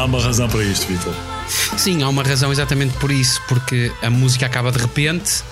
[0.06, 1.14] Há uma razão para isto, Vitor.
[1.78, 5.44] Sim, há uma razão exatamente por isso, porque a música acaba de repente,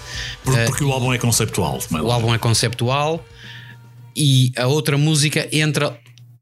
[0.43, 1.79] Por- Porque, o álbum é conceptual.
[1.91, 2.01] é?
[2.01, 3.23] o álbum é conceptual
[4.15, 5.97] e a outra música entra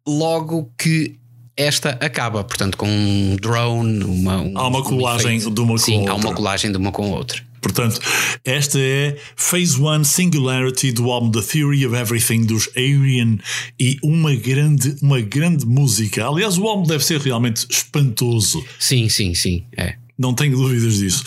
[0.05, 1.15] logo que
[1.55, 5.53] esta acaba, portanto, com um drone, uma, um- Há uma um colagem efeito.
[5.53, 6.33] de uma com Sim, a há uma outra.
[6.35, 7.41] colagem de uma com a outra.
[7.61, 7.99] Portanto,
[8.43, 13.39] esta é Phase One Singularity do álbum The Theory of Everything dos Alien
[13.79, 16.27] e uma grande, uma grande música.
[16.27, 18.65] Aliás, o álbum deve ser realmente espantoso.
[18.79, 19.95] Sim, sim, sim, é.
[20.17, 21.23] Não tenho dúvidas disso.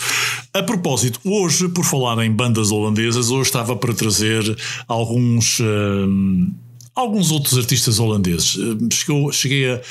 [0.53, 4.43] A propósito, hoje, por falar em bandas holandesas, hoje estava para trazer
[4.87, 5.59] alguns.
[5.59, 6.53] hum,
[6.95, 8.55] Alguns outros artistas holandeses.
[8.55, 9.81] Hum, Chegou, cheguei a,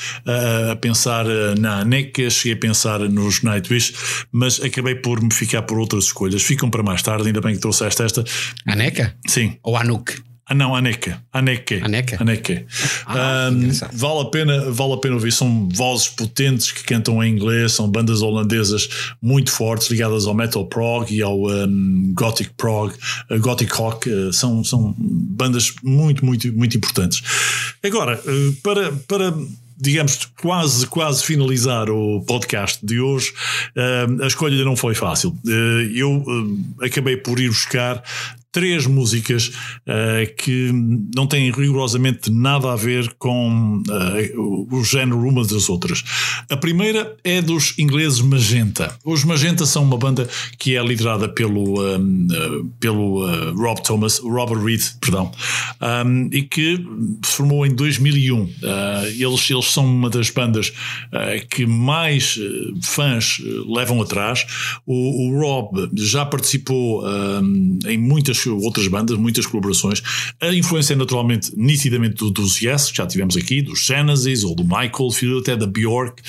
[0.71, 3.93] a- pensar eh, na Aneka, cheguei a pensar nos Nightwish,
[4.31, 6.41] mas acabei por me ficar por outras escolhas.
[6.41, 8.23] Ficam para mais tarde, ainda bem que trouxeste esta.
[8.65, 9.15] Aneca?
[9.27, 10.13] Sim, Ou Anuk?
[10.47, 11.19] Ah, não, Aneka.
[11.33, 11.83] Aneka.
[11.83, 12.17] Aneka?
[12.21, 12.65] Aneka.
[13.07, 13.97] Ah, engraçado.
[13.97, 15.31] vale, a pena, vale a pena ouvir.
[15.31, 18.87] São vozes potentes que cantam em inglês, são bandas holandesas
[19.19, 22.93] muito fortes, ligadas ao metal prog e ao ahm, gothic prog,
[23.31, 24.07] eh, gothic rock.
[24.07, 27.23] eh, são, são bandas muito, muito, muito importantes.
[27.83, 28.91] Agora, eh, para.
[29.07, 29.33] para
[29.77, 33.33] digamos, quase, quase finalizar o podcast de hoje,
[34.21, 35.37] a escolha não foi fácil.
[35.93, 36.23] Eu
[36.81, 38.01] acabei por ir buscar
[38.55, 39.51] três músicas
[39.85, 40.71] eh, que
[41.13, 46.01] não têm rigorosamente nada a ver com eh, o, género umas das outras.
[46.49, 48.97] A primeira é dos ingleses Magenta.
[49.03, 50.25] Os Magenta são uma banda
[50.57, 55.29] que é liderada pelo, um, eh, pelo eh, Rob Thomas, Robert Reed, perdão,
[56.05, 56.77] um, e que
[57.25, 58.49] se formou em 2001.
[58.63, 60.71] Eh, eles, eles são uma das bandas
[61.49, 62.39] que mais
[62.81, 64.45] fãs levam atrás.
[64.85, 70.01] O, o Rob já participou um, em muitas outras bandas, muitas colaborações.
[70.41, 74.55] A influência é naturalmente nitidamente do, dos Yes, que já tivemos aqui, dos Genesis ou
[74.55, 76.21] do Michael, filho até da Bjork.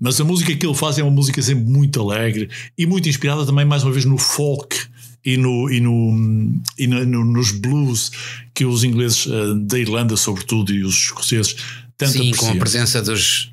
[0.00, 3.44] Mas a música que ele faz é uma música sempre muito alegre e muito inspirada
[3.44, 4.76] também, mais uma vez, no folk
[5.24, 8.10] e, no, e, no, e no- no- nos blues
[8.54, 11.56] que os ingleses eh, da Irlanda, sobretudo, e os escoceses
[11.96, 12.58] tanto Sim, com a apreciam.
[12.58, 13.52] presença dos.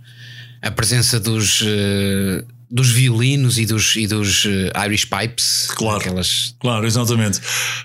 [0.62, 1.62] A presença dos.
[1.66, 5.68] eh, dos violinos e dos, e dos eh, Irish Pipes.
[5.76, 6.00] Claro.
[6.00, 6.56] Aquelas.
[6.60, 7.40] Claro, exatamente.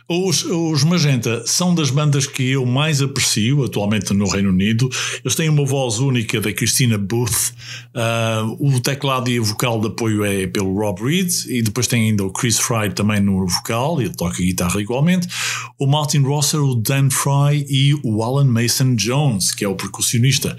[0.08, 4.88] Os, os Magenta são das bandas que eu mais aprecio atualmente no Reino Unido.
[5.24, 7.52] Eles têm uma voz única da Christina Booth.
[7.94, 11.30] Ah, o teclado e o vocal de apoio é pelo Rob Reed.
[11.48, 14.00] E depois tem ainda o Chris Fry também no vocal.
[14.00, 15.28] Ele toca guitarra igualmente.
[15.78, 20.56] O Martin Rosser, o Dan Fry e o Alan Mason Jones, que é o percussionista.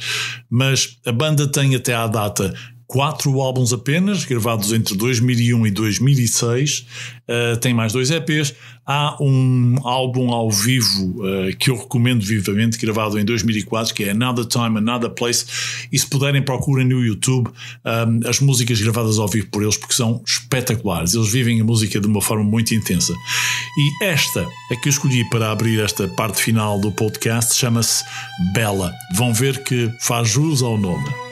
[0.49, 2.53] Mas a banda tem até à data
[2.91, 6.85] quatro álbuns apenas, gravados entre 2001 e 2006.
[7.21, 8.53] Uh, tem mais dois EPs.
[8.85, 14.09] Há um álbum ao vivo uh, que eu recomendo vivamente, gravado em 2004, que é
[14.09, 15.45] Another Time, Another Place.
[15.89, 17.49] E se puderem, procurem no YouTube
[17.85, 21.13] um, as músicas gravadas ao vivo por eles, porque são espetaculares.
[21.13, 23.13] Eles vivem a música de uma forma muito intensa.
[23.13, 28.03] E esta, a que eu escolhi para abrir esta parte final do podcast, chama-se
[28.53, 28.91] Bella.
[29.15, 31.30] Vão ver que faz jus ao nome.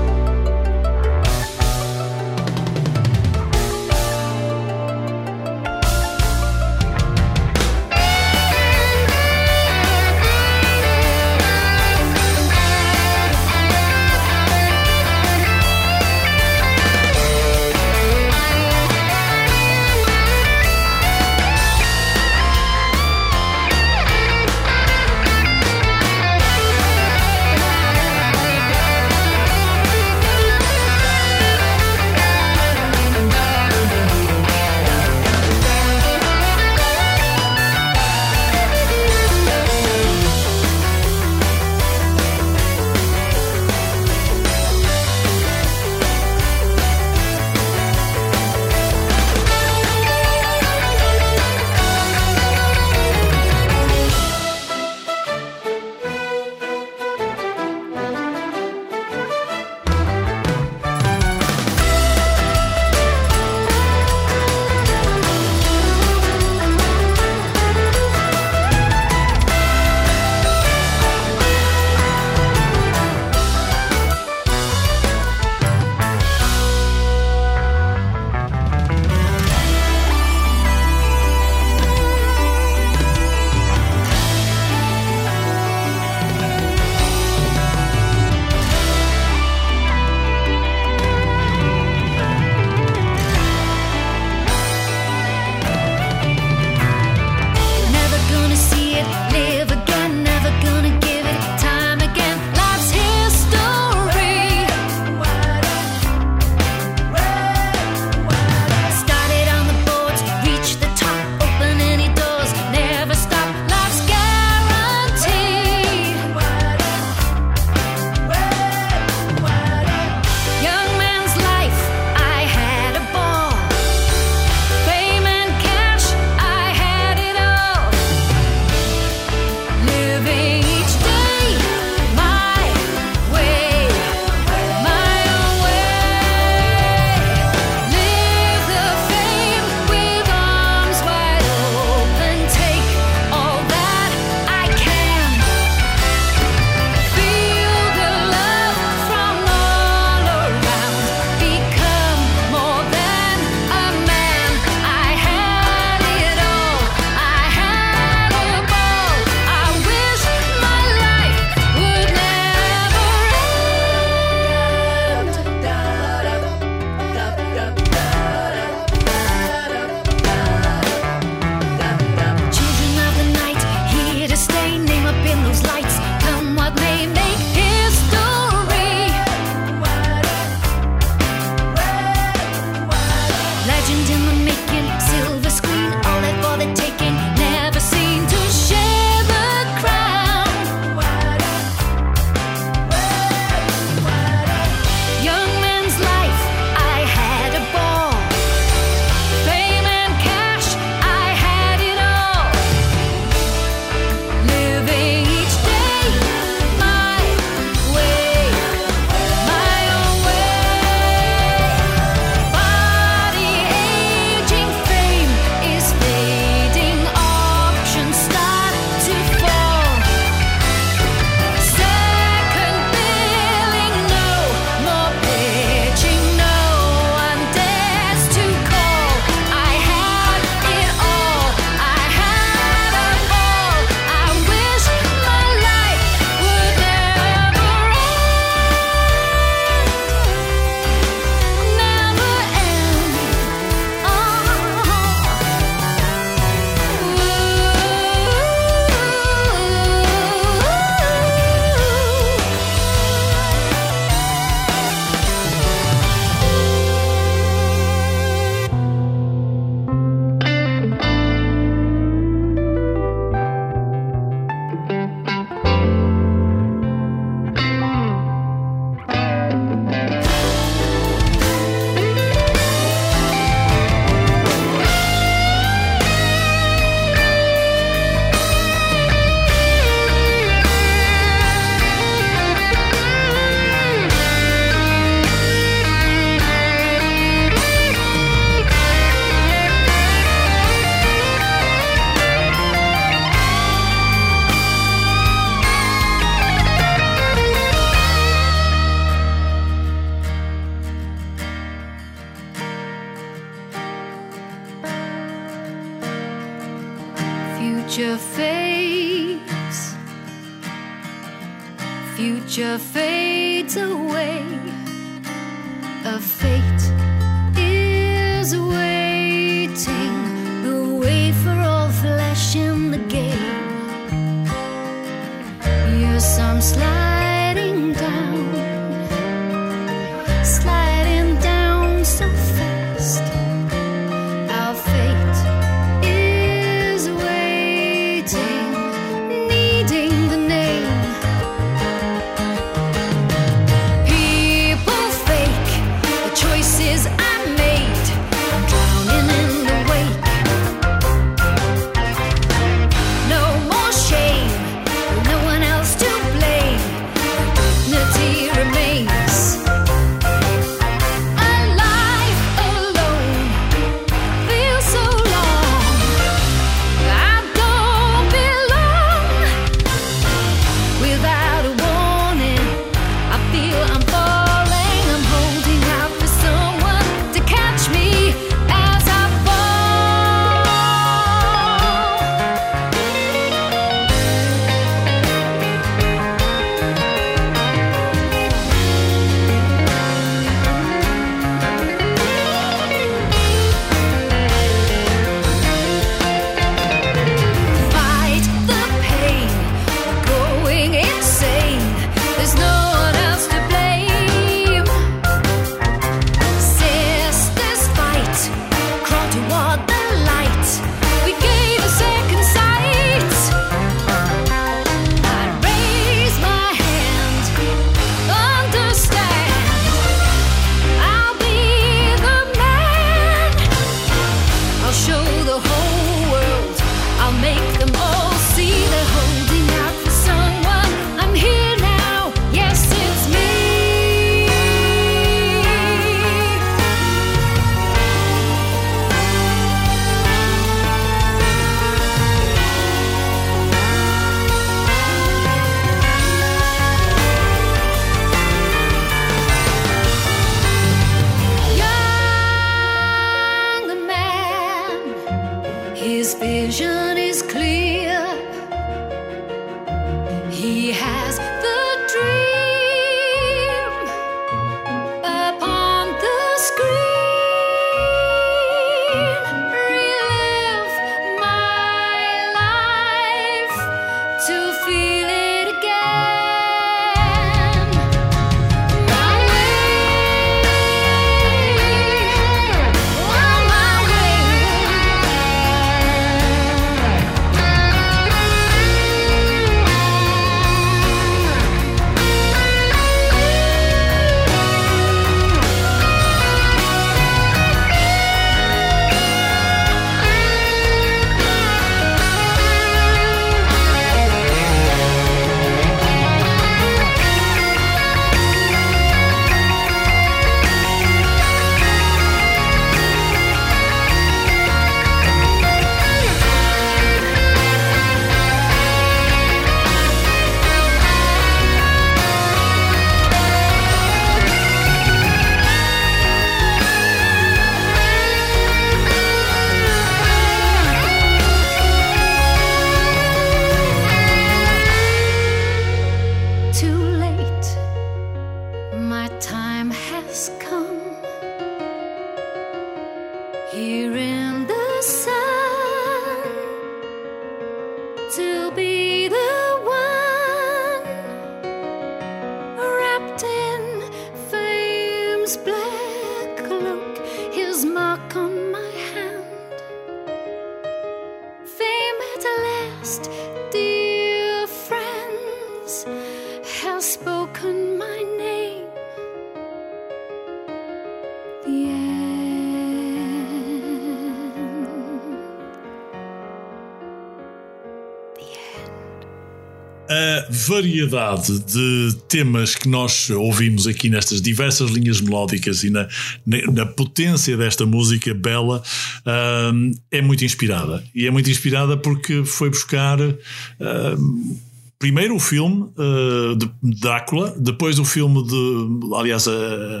[580.76, 586.06] variedade de temas que nós ouvimos aqui nestas diversas linhas melódicas e na,
[586.44, 588.82] na potência desta música bela
[589.26, 591.02] uh, é muito inspirada.
[591.14, 594.56] E é muito inspirada porque foi buscar uh,
[594.98, 596.70] primeiro o filme eh, de
[597.00, 599.14] Drácula, depois o filme de.
[599.16, 600.00] Aliás, eh,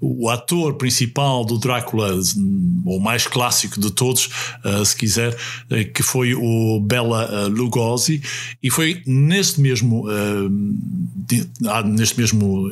[0.00, 2.18] o ator principal do Drácula,
[2.84, 4.30] o mais clássico de todos,
[4.64, 5.36] eh, se quiser,
[5.94, 8.22] que foi o Bela Lugosi,
[8.62, 10.04] e foi neste mesmo,
[11.14, 12.68] de- ah, neste mesmo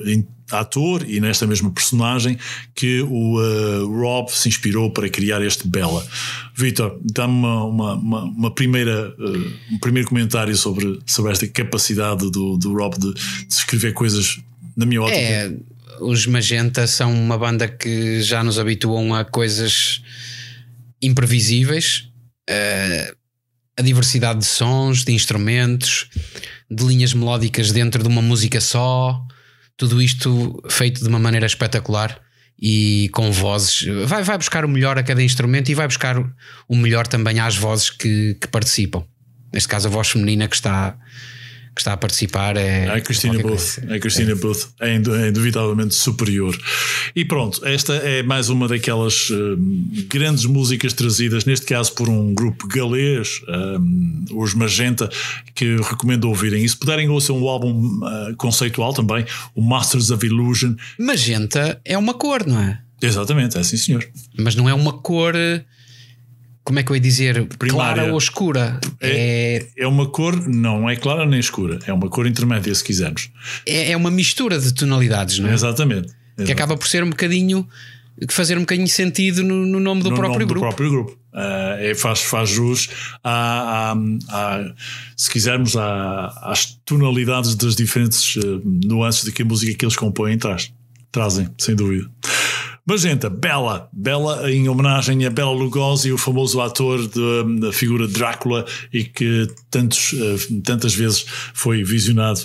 [0.50, 2.38] ator e nesta mesma personagem
[2.74, 6.06] que o eh, Rob se inspirou para criar este Bela.
[6.54, 12.30] Vitor, dá-me uma, uma, uma, uma primeira, eh, um primeiro comentário sobre, sobre esta capacidade
[12.30, 14.40] do, do Rob de, de escrever coisas
[14.76, 15.18] na minha ótica.
[15.18, 15.52] É,
[16.00, 20.02] os Magenta são uma banda que já nos habituam a coisas
[21.00, 22.08] imprevisíveis.
[22.48, 23.14] eh,
[23.76, 26.08] a diversidade de sons, de instrumentos,
[26.70, 29.20] de linhas melódicas dentro de uma música só,
[29.76, 32.20] tudo isto feito de uma maneira espetacular
[32.60, 33.84] e com vozes.
[34.06, 36.16] Vai, vai buscar o melhor a cada instrumento e vai buscar
[36.68, 39.05] o melhor também às vozes que, que participam.
[39.52, 40.96] Neste caso, a voz feminina que está,
[41.74, 42.88] que está a participar é.
[42.88, 46.56] A Cristina Booth, a Cristina Booth é, é indubitavelmente superior.
[47.16, 52.32] E pronto, esta é mais uma daquelas hum, grandes músicas trazidas, neste caso por um
[52.32, 55.10] grupo galês, hum, os Magenta,
[55.55, 56.64] que recomendo ouvirem.
[56.64, 59.24] E se puderem, ouçam um álbum ah, conceitual também,
[59.55, 60.74] o Masters of Illusion.
[60.98, 62.80] Magenta é uma cor, não é?
[63.02, 64.06] Exatamente, é sim, senhor.
[64.38, 65.34] Mas não é uma cor.
[65.34, 65.64] eh,
[66.64, 67.46] Como é que eu ia dizer?
[67.58, 67.94] Primária.
[67.94, 68.80] Clara ou escura.
[69.00, 73.30] É, É uma cor, não é clara nem escura, é uma cor intermédia, se quisermos.
[73.66, 75.54] é, é uma mistura de tonalidades, não é?
[75.54, 76.08] Exatamente.
[76.44, 77.68] Que acaba por ser um bocadinho.
[78.30, 80.54] fazer um bocadinho sentido no, no nome do no próprio nome grupo.
[80.66, 81.18] do próprio grupo.
[81.36, 82.88] Ah, é, faz, faz jus
[83.24, 83.96] a, a-
[84.28, 84.74] a-
[85.16, 89.96] se quisermos, a- às tonalidades das diferentes eh, nuances de que a música que eles
[89.96, 90.72] compõem traz.
[91.10, 92.08] Trazem, sem dúvida.
[92.86, 98.66] Magenta, Bela, Bela em homenagem a Bela Lugosi, o famoso ator de- da figura Drácula
[98.93, 101.24] e que tantos, eh, tantas vezes
[101.55, 102.40] foi visionado.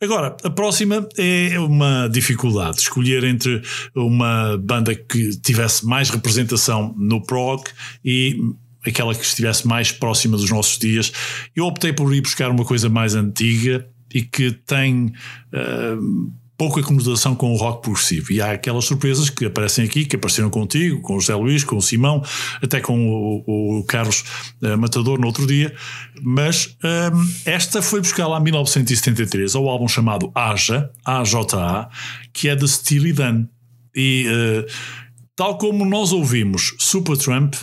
[0.00, 3.62] Agora, a próxima é uma dificuldade, escolher entre
[3.94, 7.64] uma banda que tivesse mais representação no prog
[8.04, 8.38] e
[8.86, 11.12] aquela que estivesse mais próxima dos nossos dias.
[11.54, 13.84] Eu optei por ir buscar uma coisa mais antiga
[14.14, 15.12] e que tem
[15.52, 15.96] eh,
[16.60, 18.30] pouca conotação com o rock progressivo.
[18.34, 21.78] E há aquelas surpresas que aparecem aqui, que apareceram contigo, com o José Luís, com
[21.78, 22.22] o Simão,
[22.62, 24.22] até com o, o Carlos
[24.62, 25.74] eh, Matador no outro dia.
[26.20, 31.88] Mas hum, esta foi buscar lá em 1973 ao álbum chamado Aja, AJA,
[32.30, 33.46] que é de Steely Dan.
[33.96, 34.66] E eh,
[35.34, 37.54] tal como nós ouvimos Supertramp,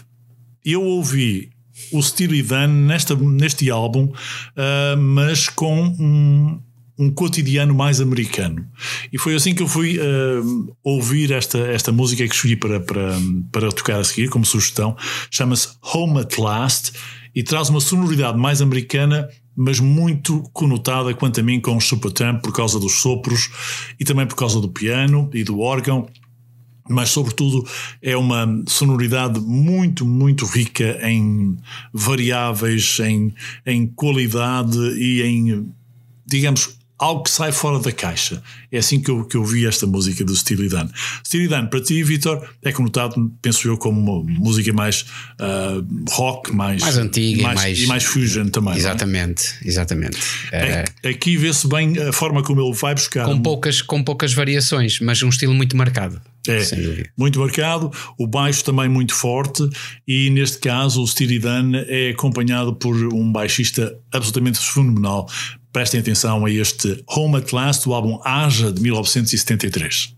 [0.65, 1.51] eu ouvi
[1.91, 4.11] o Steely Dan nesta, neste álbum,
[4.55, 6.59] ah, mas com um,
[6.97, 8.67] um cotidiano mais americano.
[9.13, 10.41] E foi assim que eu fui ah,
[10.83, 13.11] ouvir esta, esta música que escolhi para, para,
[13.51, 14.95] para tocar a seguir, como sugestão.
[15.29, 16.93] Chama-se Home at Last
[17.35, 19.29] e traz uma sonoridade mais americana.
[19.59, 23.49] Mas muito conotada, quanto a mim, com o Supertramp por causa dos sopros
[23.99, 26.07] e também por causa do piano e do órgão
[26.89, 27.67] mas sobretudo
[28.01, 31.57] é uma sonoridade muito, muito rica em
[31.93, 33.33] variáveis, em,
[33.65, 35.69] em qualidade e em,
[36.25, 38.41] digamos, algo que sai fora da caixa.
[38.71, 40.87] É assim que eu, que eu vi esta música do Steely Dan.
[41.25, 45.05] Steely Dan, para ti, Vitor, é conotado, penso eu, como uma música mais
[45.39, 48.73] ah, rock, mais, Mais antiga e mais, mais- e mais fusion também.
[48.73, 48.77] é?
[48.77, 50.17] Exatamente, exatamente.
[50.51, 54.33] É, É- Aqui vê-se bem a forma como ele vai buscar com, poucas, com poucas
[54.33, 56.19] variações, mas um estilo muito marcado.
[56.49, 56.63] É,
[57.17, 59.67] muito marcado, o baixo também muito forte
[60.07, 65.29] e neste caso o Steely Dan é acompanhado por um baixista absolutamente fenomenal.
[65.71, 70.15] Prestem atenção a este Home at Last do álbum Aja de 1973.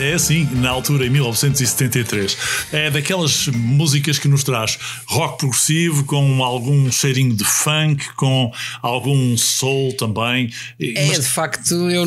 [0.00, 2.36] É assim, na altura, em 1973.
[2.72, 8.52] É daquelas músicas que nos traz rock progressivo, com algum cheirinho de funk, com
[8.82, 10.50] algum soul também.
[10.80, 12.04] É, mas- de facto, eu,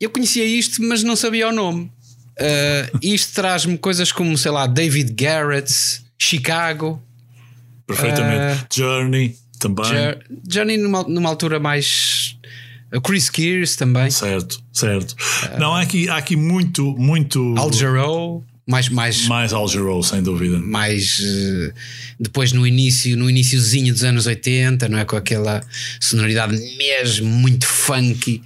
[0.00, 1.90] eu conhecia isto, mas não sabia o nome.
[2.32, 5.72] Uh, isto traz-me coisas como, sei lá, David Garrett,
[6.18, 7.00] Chicago,
[7.86, 8.66] perfeitamente.
[8.74, 9.84] Journey também.
[10.50, 12.21] Journey numa, numa altura mais.
[12.94, 15.14] Uh, Chris Kears também, Certo, certo.
[15.58, 17.54] Não, há aqui, há aqui muito, muito.
[17.56, 20.58] Al Jarreau, mais, mais, Mais Al Jarreau, sem dúvida.
[20.58, 21.72] mais uh,
[22.20, 25.04] depois no início, no iniciozinho dos anos 80, não é?
[25.04, 25.60] Com aquela
[26.00, 28.42] sonoridade mesmo muito funky,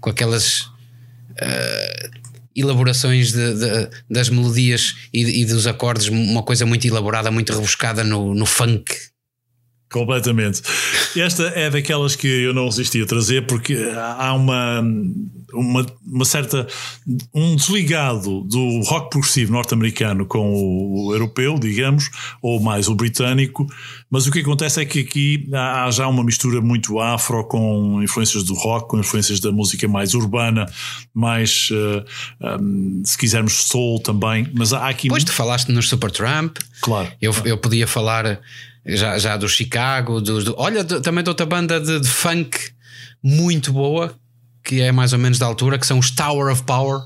[0.00, 2.10] com aquelas uh,
[2.54, 8.04] elaborações de- de- das melodias e, e dos acordes, uma coisa muito elaborada, muito rebuscada
[8.04, 8.94] no, no funk.
[9.94, 10.60] Completamente.
[11.14, 13.76] Esta é daquelas que eu não resisti a trazer porque
[14.18, 14.82] há uma,
[15.52, 16.66] uma, uma certa.
[17.32, 22.10] um desligado do rock progressivo norte-americano com o, o europeu, digamos,
[22.42, 23.68] ou mais o britânico,
[24.10, 28.02] mas o que acontece é que aqui há, há já uma mistura muito afro com
[28.02, 30.66] influências do rock, com influências da música mais urbana,
[31.14, 32.04] mais, eh,
[32.60, 35.04] um, se quisermos, soul também, mas há aqui.
[35.04, 37.10] Depois tu falaste nos Supertramp, Claro.
[37.20, 38.40] Eu, eu podia falar
[38.86, 42.58] já, já do Chicago, dos, do, olha, de- também de outra banda de, de funk
[43.22, 44.14] muito boa,
[44.62, 47.00] que é mais ou menos da altura, que são os Tower of Power,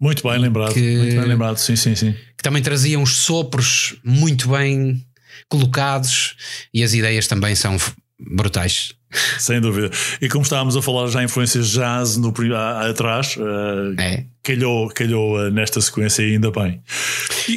[0.00, 0.72] Muito bem lembrado.
[0.72, 2.12] Que- Muito bem lembrado, sim, sim, sim.
[2.36, 5.04] que também traziam os sopros muito bem
[5.48, 6.36] colocados
[6.72, 7.76] e as ideias também são
[8.18, 8.92] brutais.
[9.38, 9.90] Sem dúvida.
[10.20, 12.32] E como estávamos a falar já influências jazz no,
[12.88, 13.36] atrás,
[13.98, 14.24] eh, É.
[14.42, 16.80] calhou, calhou eh, nesta sequência e ainda bem.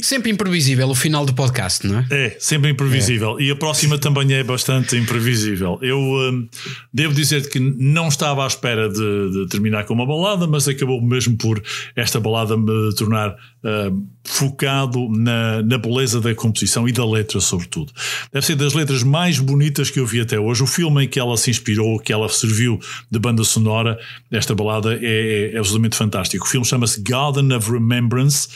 [0.01, 2.07] Sempre imprevisível o final do podcast, não é?
[2.11, 3.39] É, sempre imprevisível.
[3.39, 5.80] E a próxima também é bastante imprevisível.
[5.81, 6.47] Eu hum,
[6.93, 11.01] devo dizer que não estava à espera de, de terminar com uma balada, mas acabou
[11.01, 11.61] mesmo por
[11.95, 17.91] esta balada me tornar hum, focado na, na beleza da composição e da letra, sobretudo.
[18.31, 20.64] Deve ser das letras mais bonitas que eu vi até hoje.
[20.64, 22.80] O filme em que ela se inspirou, que ela serviu
[23.11, 23.97] de banda sonora,
[24.31, 26.45] esta balada é, é absolutamente fantástico.
[26.45, 28.49] O filme chama-se Garden of Remembrance.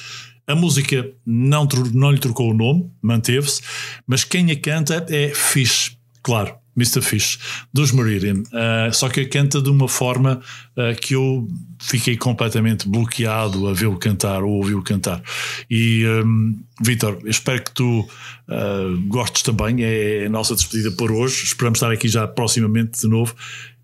[0.45, 3.61] A música não, não lhe trocou o nome, manteve-se,
[4.05, 7.01] mas quem a canta é Fish, claro, Mr.
[7.01, 7.39] Fish,
[7.73, 8.43] dos Meridian.
[8.53, 10.41] Ah, só que a canta de uma forma
[10.77, 11.47] ah, que eu
[11.81, 15.21] fiquei completamente bloqueado a vê-lo cantar ou ouvi-lo cantar.
[15.69, 18.07] E, hum, Vitor, espero que tu
[18.47, 19.83] ah, gostes também.
[19.83, 21.43] É a nossa despedida por hoje.
[21.43, 23.35] Esperamos estar aqui já proximamente de novo.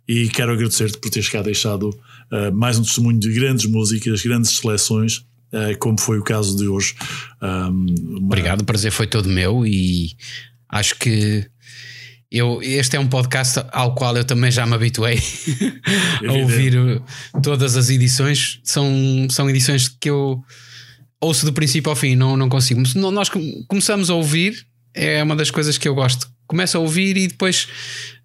[0.07, 1.89] E quero agradecer-te por teres cá deixado
[2.33, 5.23] ah, mais um testemunho de grandes músicas, grandes seleções.
[5.55, 6.95] eh, como foi o caso de hoje.
[7.41, 7.85] Um,
[8.17, 10.15] uma- Obrigado, o prazer foi todo meu e
[10.67, 11.45] acho que
[12.31, 15.19] eu, este é um podcast ao qual eu também já me habituei
[16.27, 17.03] a ouvir uh,
[17.43, 18.59] todas as edições.
[18.63, 20.41] São, são edições que eu
[21.21, 22.81] ouço do princípio ao fim, não, não consigo.
[23.11, 24.65] Nós come- começamos a ouvir,
[24.95, 26.27] é uma das coisas que eu gosto.
[26.47, 27.67] Começo a ouvir e depois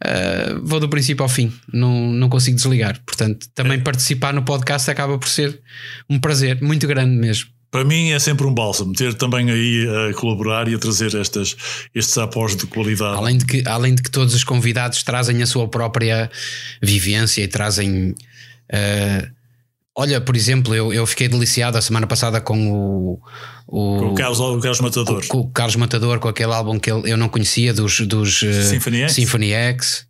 [0.04, 3.00] uh, vou do princípio ao fim, não, não consigo desligar.
[3.04, 5.60] Portanto, também participar no podcast acaba por ser
[6.08, 7.50] um prazer muito grande mesmo.
[7.70, 11.54] Para mim é sempre um bálsamo ter também aí a colaborar e a trazer estas,
[11.94, 13.18] estes após de qualidade.
[13.18, 16.30] Além de, que, além de que todos os convidados trazem a sua própria
[16.82, 18.14] vivência e trazem.
[18.70, 19.28] eh,
[19.98, 23.20] olha, por exemplo, eu, eu fiquei deliciado a semana passada com o.
[23.66, 25.26] o Com o Carlos, o Carlos Matador.
[25.26, 28.62] com o Carlos Matador, com aquele álbum que ele- eu não conhecia dos, dos eh,
[28.64, 29.12] Symphony X?
[29.12, 30.06] Symphony X.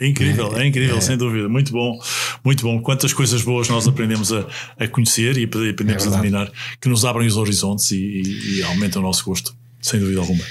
[0.00, 1.48] É incrível, é incrível, sem dúvida.
[1.48, 1.96] Muito bom,
[2.44, 2.82] muito bom.
[2.82, 4.44] Quantas coisas boas nós aprendemos a,
[4.76, 6.50] a conhecer e aprendemos É a dominar,
[6.80, 10.42] que nos abrem os horizontes e, e- e aumentam o nosso gosto, sem dúvida alguma.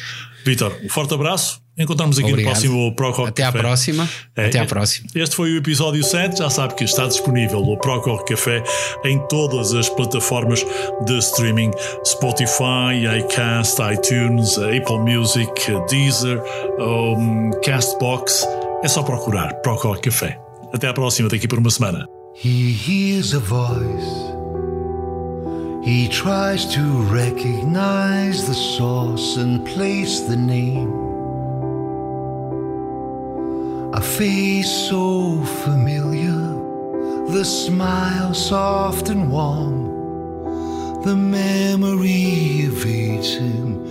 [0.46, 1.61] Vitor, um forte abraço.
[1.78, 2.54] Encontramos aqui Obrigado.
[2.54, 4.08] no próximo Proc Até à próxima.
[4.36, 5.08] É, Até à próxima.
[5.16, 6.40] Este foi o episódio 7.
[6.40, 8.62] Já sabe que está disponível o Procor Café
[9.06, 10.66] em todas as plataformas
[11.06, 11.72] de streaming:
[12.06, 15.50] Spotify, iCast, iTunes, Apple Music,
[15.90, 16.42] Deezer,
[16.80, 18.46] um, Castbox.
[18.84, 20.38] É só procurar Procor Café.
[20.74, 22.08] Até à próxima, daqui por uma semana.
[22.44, 24.32] He hears a voice.
[25.84, 26.82] He tries to
[27.12, 31.11] recognize the source and place the name.
[33.94, 36.40] A face so familiar,
[37.28, 41.02] the smile soft and warm.
[41.04, 43.86] The memory evades him,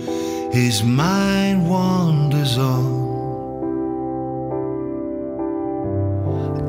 [0.51, 2.99] his mind wanders on.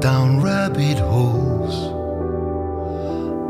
[0.01, 1.77] Down rabbit holes,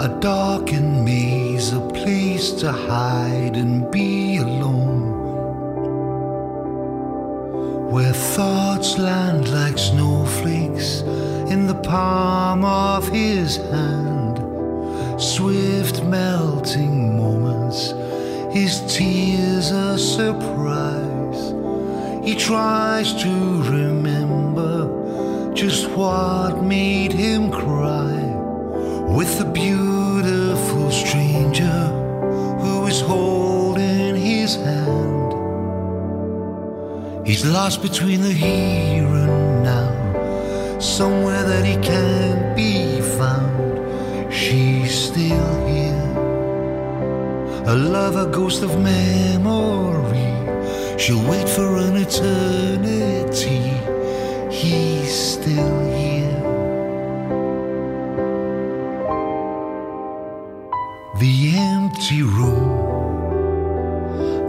[0.00, 5.11] a darkened maze, a place to hide and be alone.
[7.92, 11.02] Where thoughts land like snowflakes
[11.52, 14.38] in the palm of his hand,
[15.20, 17.90] Swift melting moments,
[18.50, 21.52] His tears a surprise.
[22.24, 28.16] He tries to remember just what made him cry
[29.14, 31.90] with the beautiful stranger
[32.58, 35.31] who is holding his hand.
[37.24, 44.34] He's lost between the here and now, somewhere that he can't be found.
[44.34, 46.08] She's still here,
[47.66, 50.32] a lover, ghost of memory.
[50.98, 53.70] She'll wait for an eternity.
[54.50, 56.42] He's still here.
[61.20, 62.71] The empty room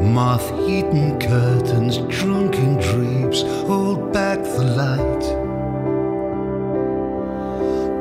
[0.03, 5.23] Moth eaten curtains, drunken drapes hold back the light.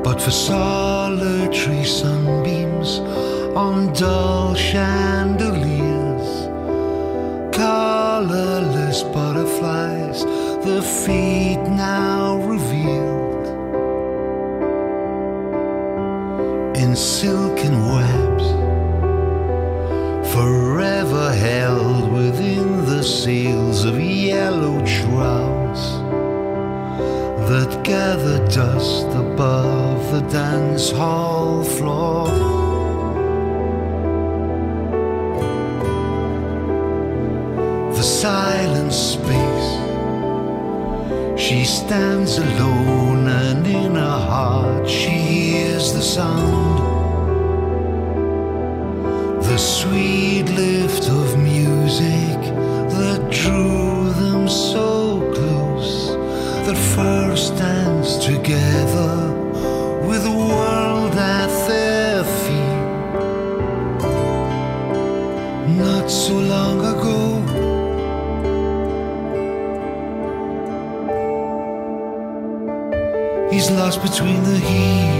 [0.03, 2.99] But for solitary sunbeams
[3.57, 6.29] on dull chandeliers,
[7.55, 10.25] colorless butterflies,
[10.65, 13.47] the feet now revealed
[16.77, 18.47] in silken webs
[20.33, 21.92] forever held
[23.03, 25.85] the sails of yellow trouts
[27.51, 32.29] that gather dust above the dance hall floor.
[37.99, 39.71] The silent space.
[41.37, 46.93] She stands alone, and in her heart she hears the sound
[49.43, 52.52] the sweet lift of music
[52.99, 56.15] that drew them so close
[56.67, 59.15] that first danced together
[60.09, 62.83] with the world at their feet.
[65.77, 67.63] Not so long ago
[73.53, 75.12] He's lost between the here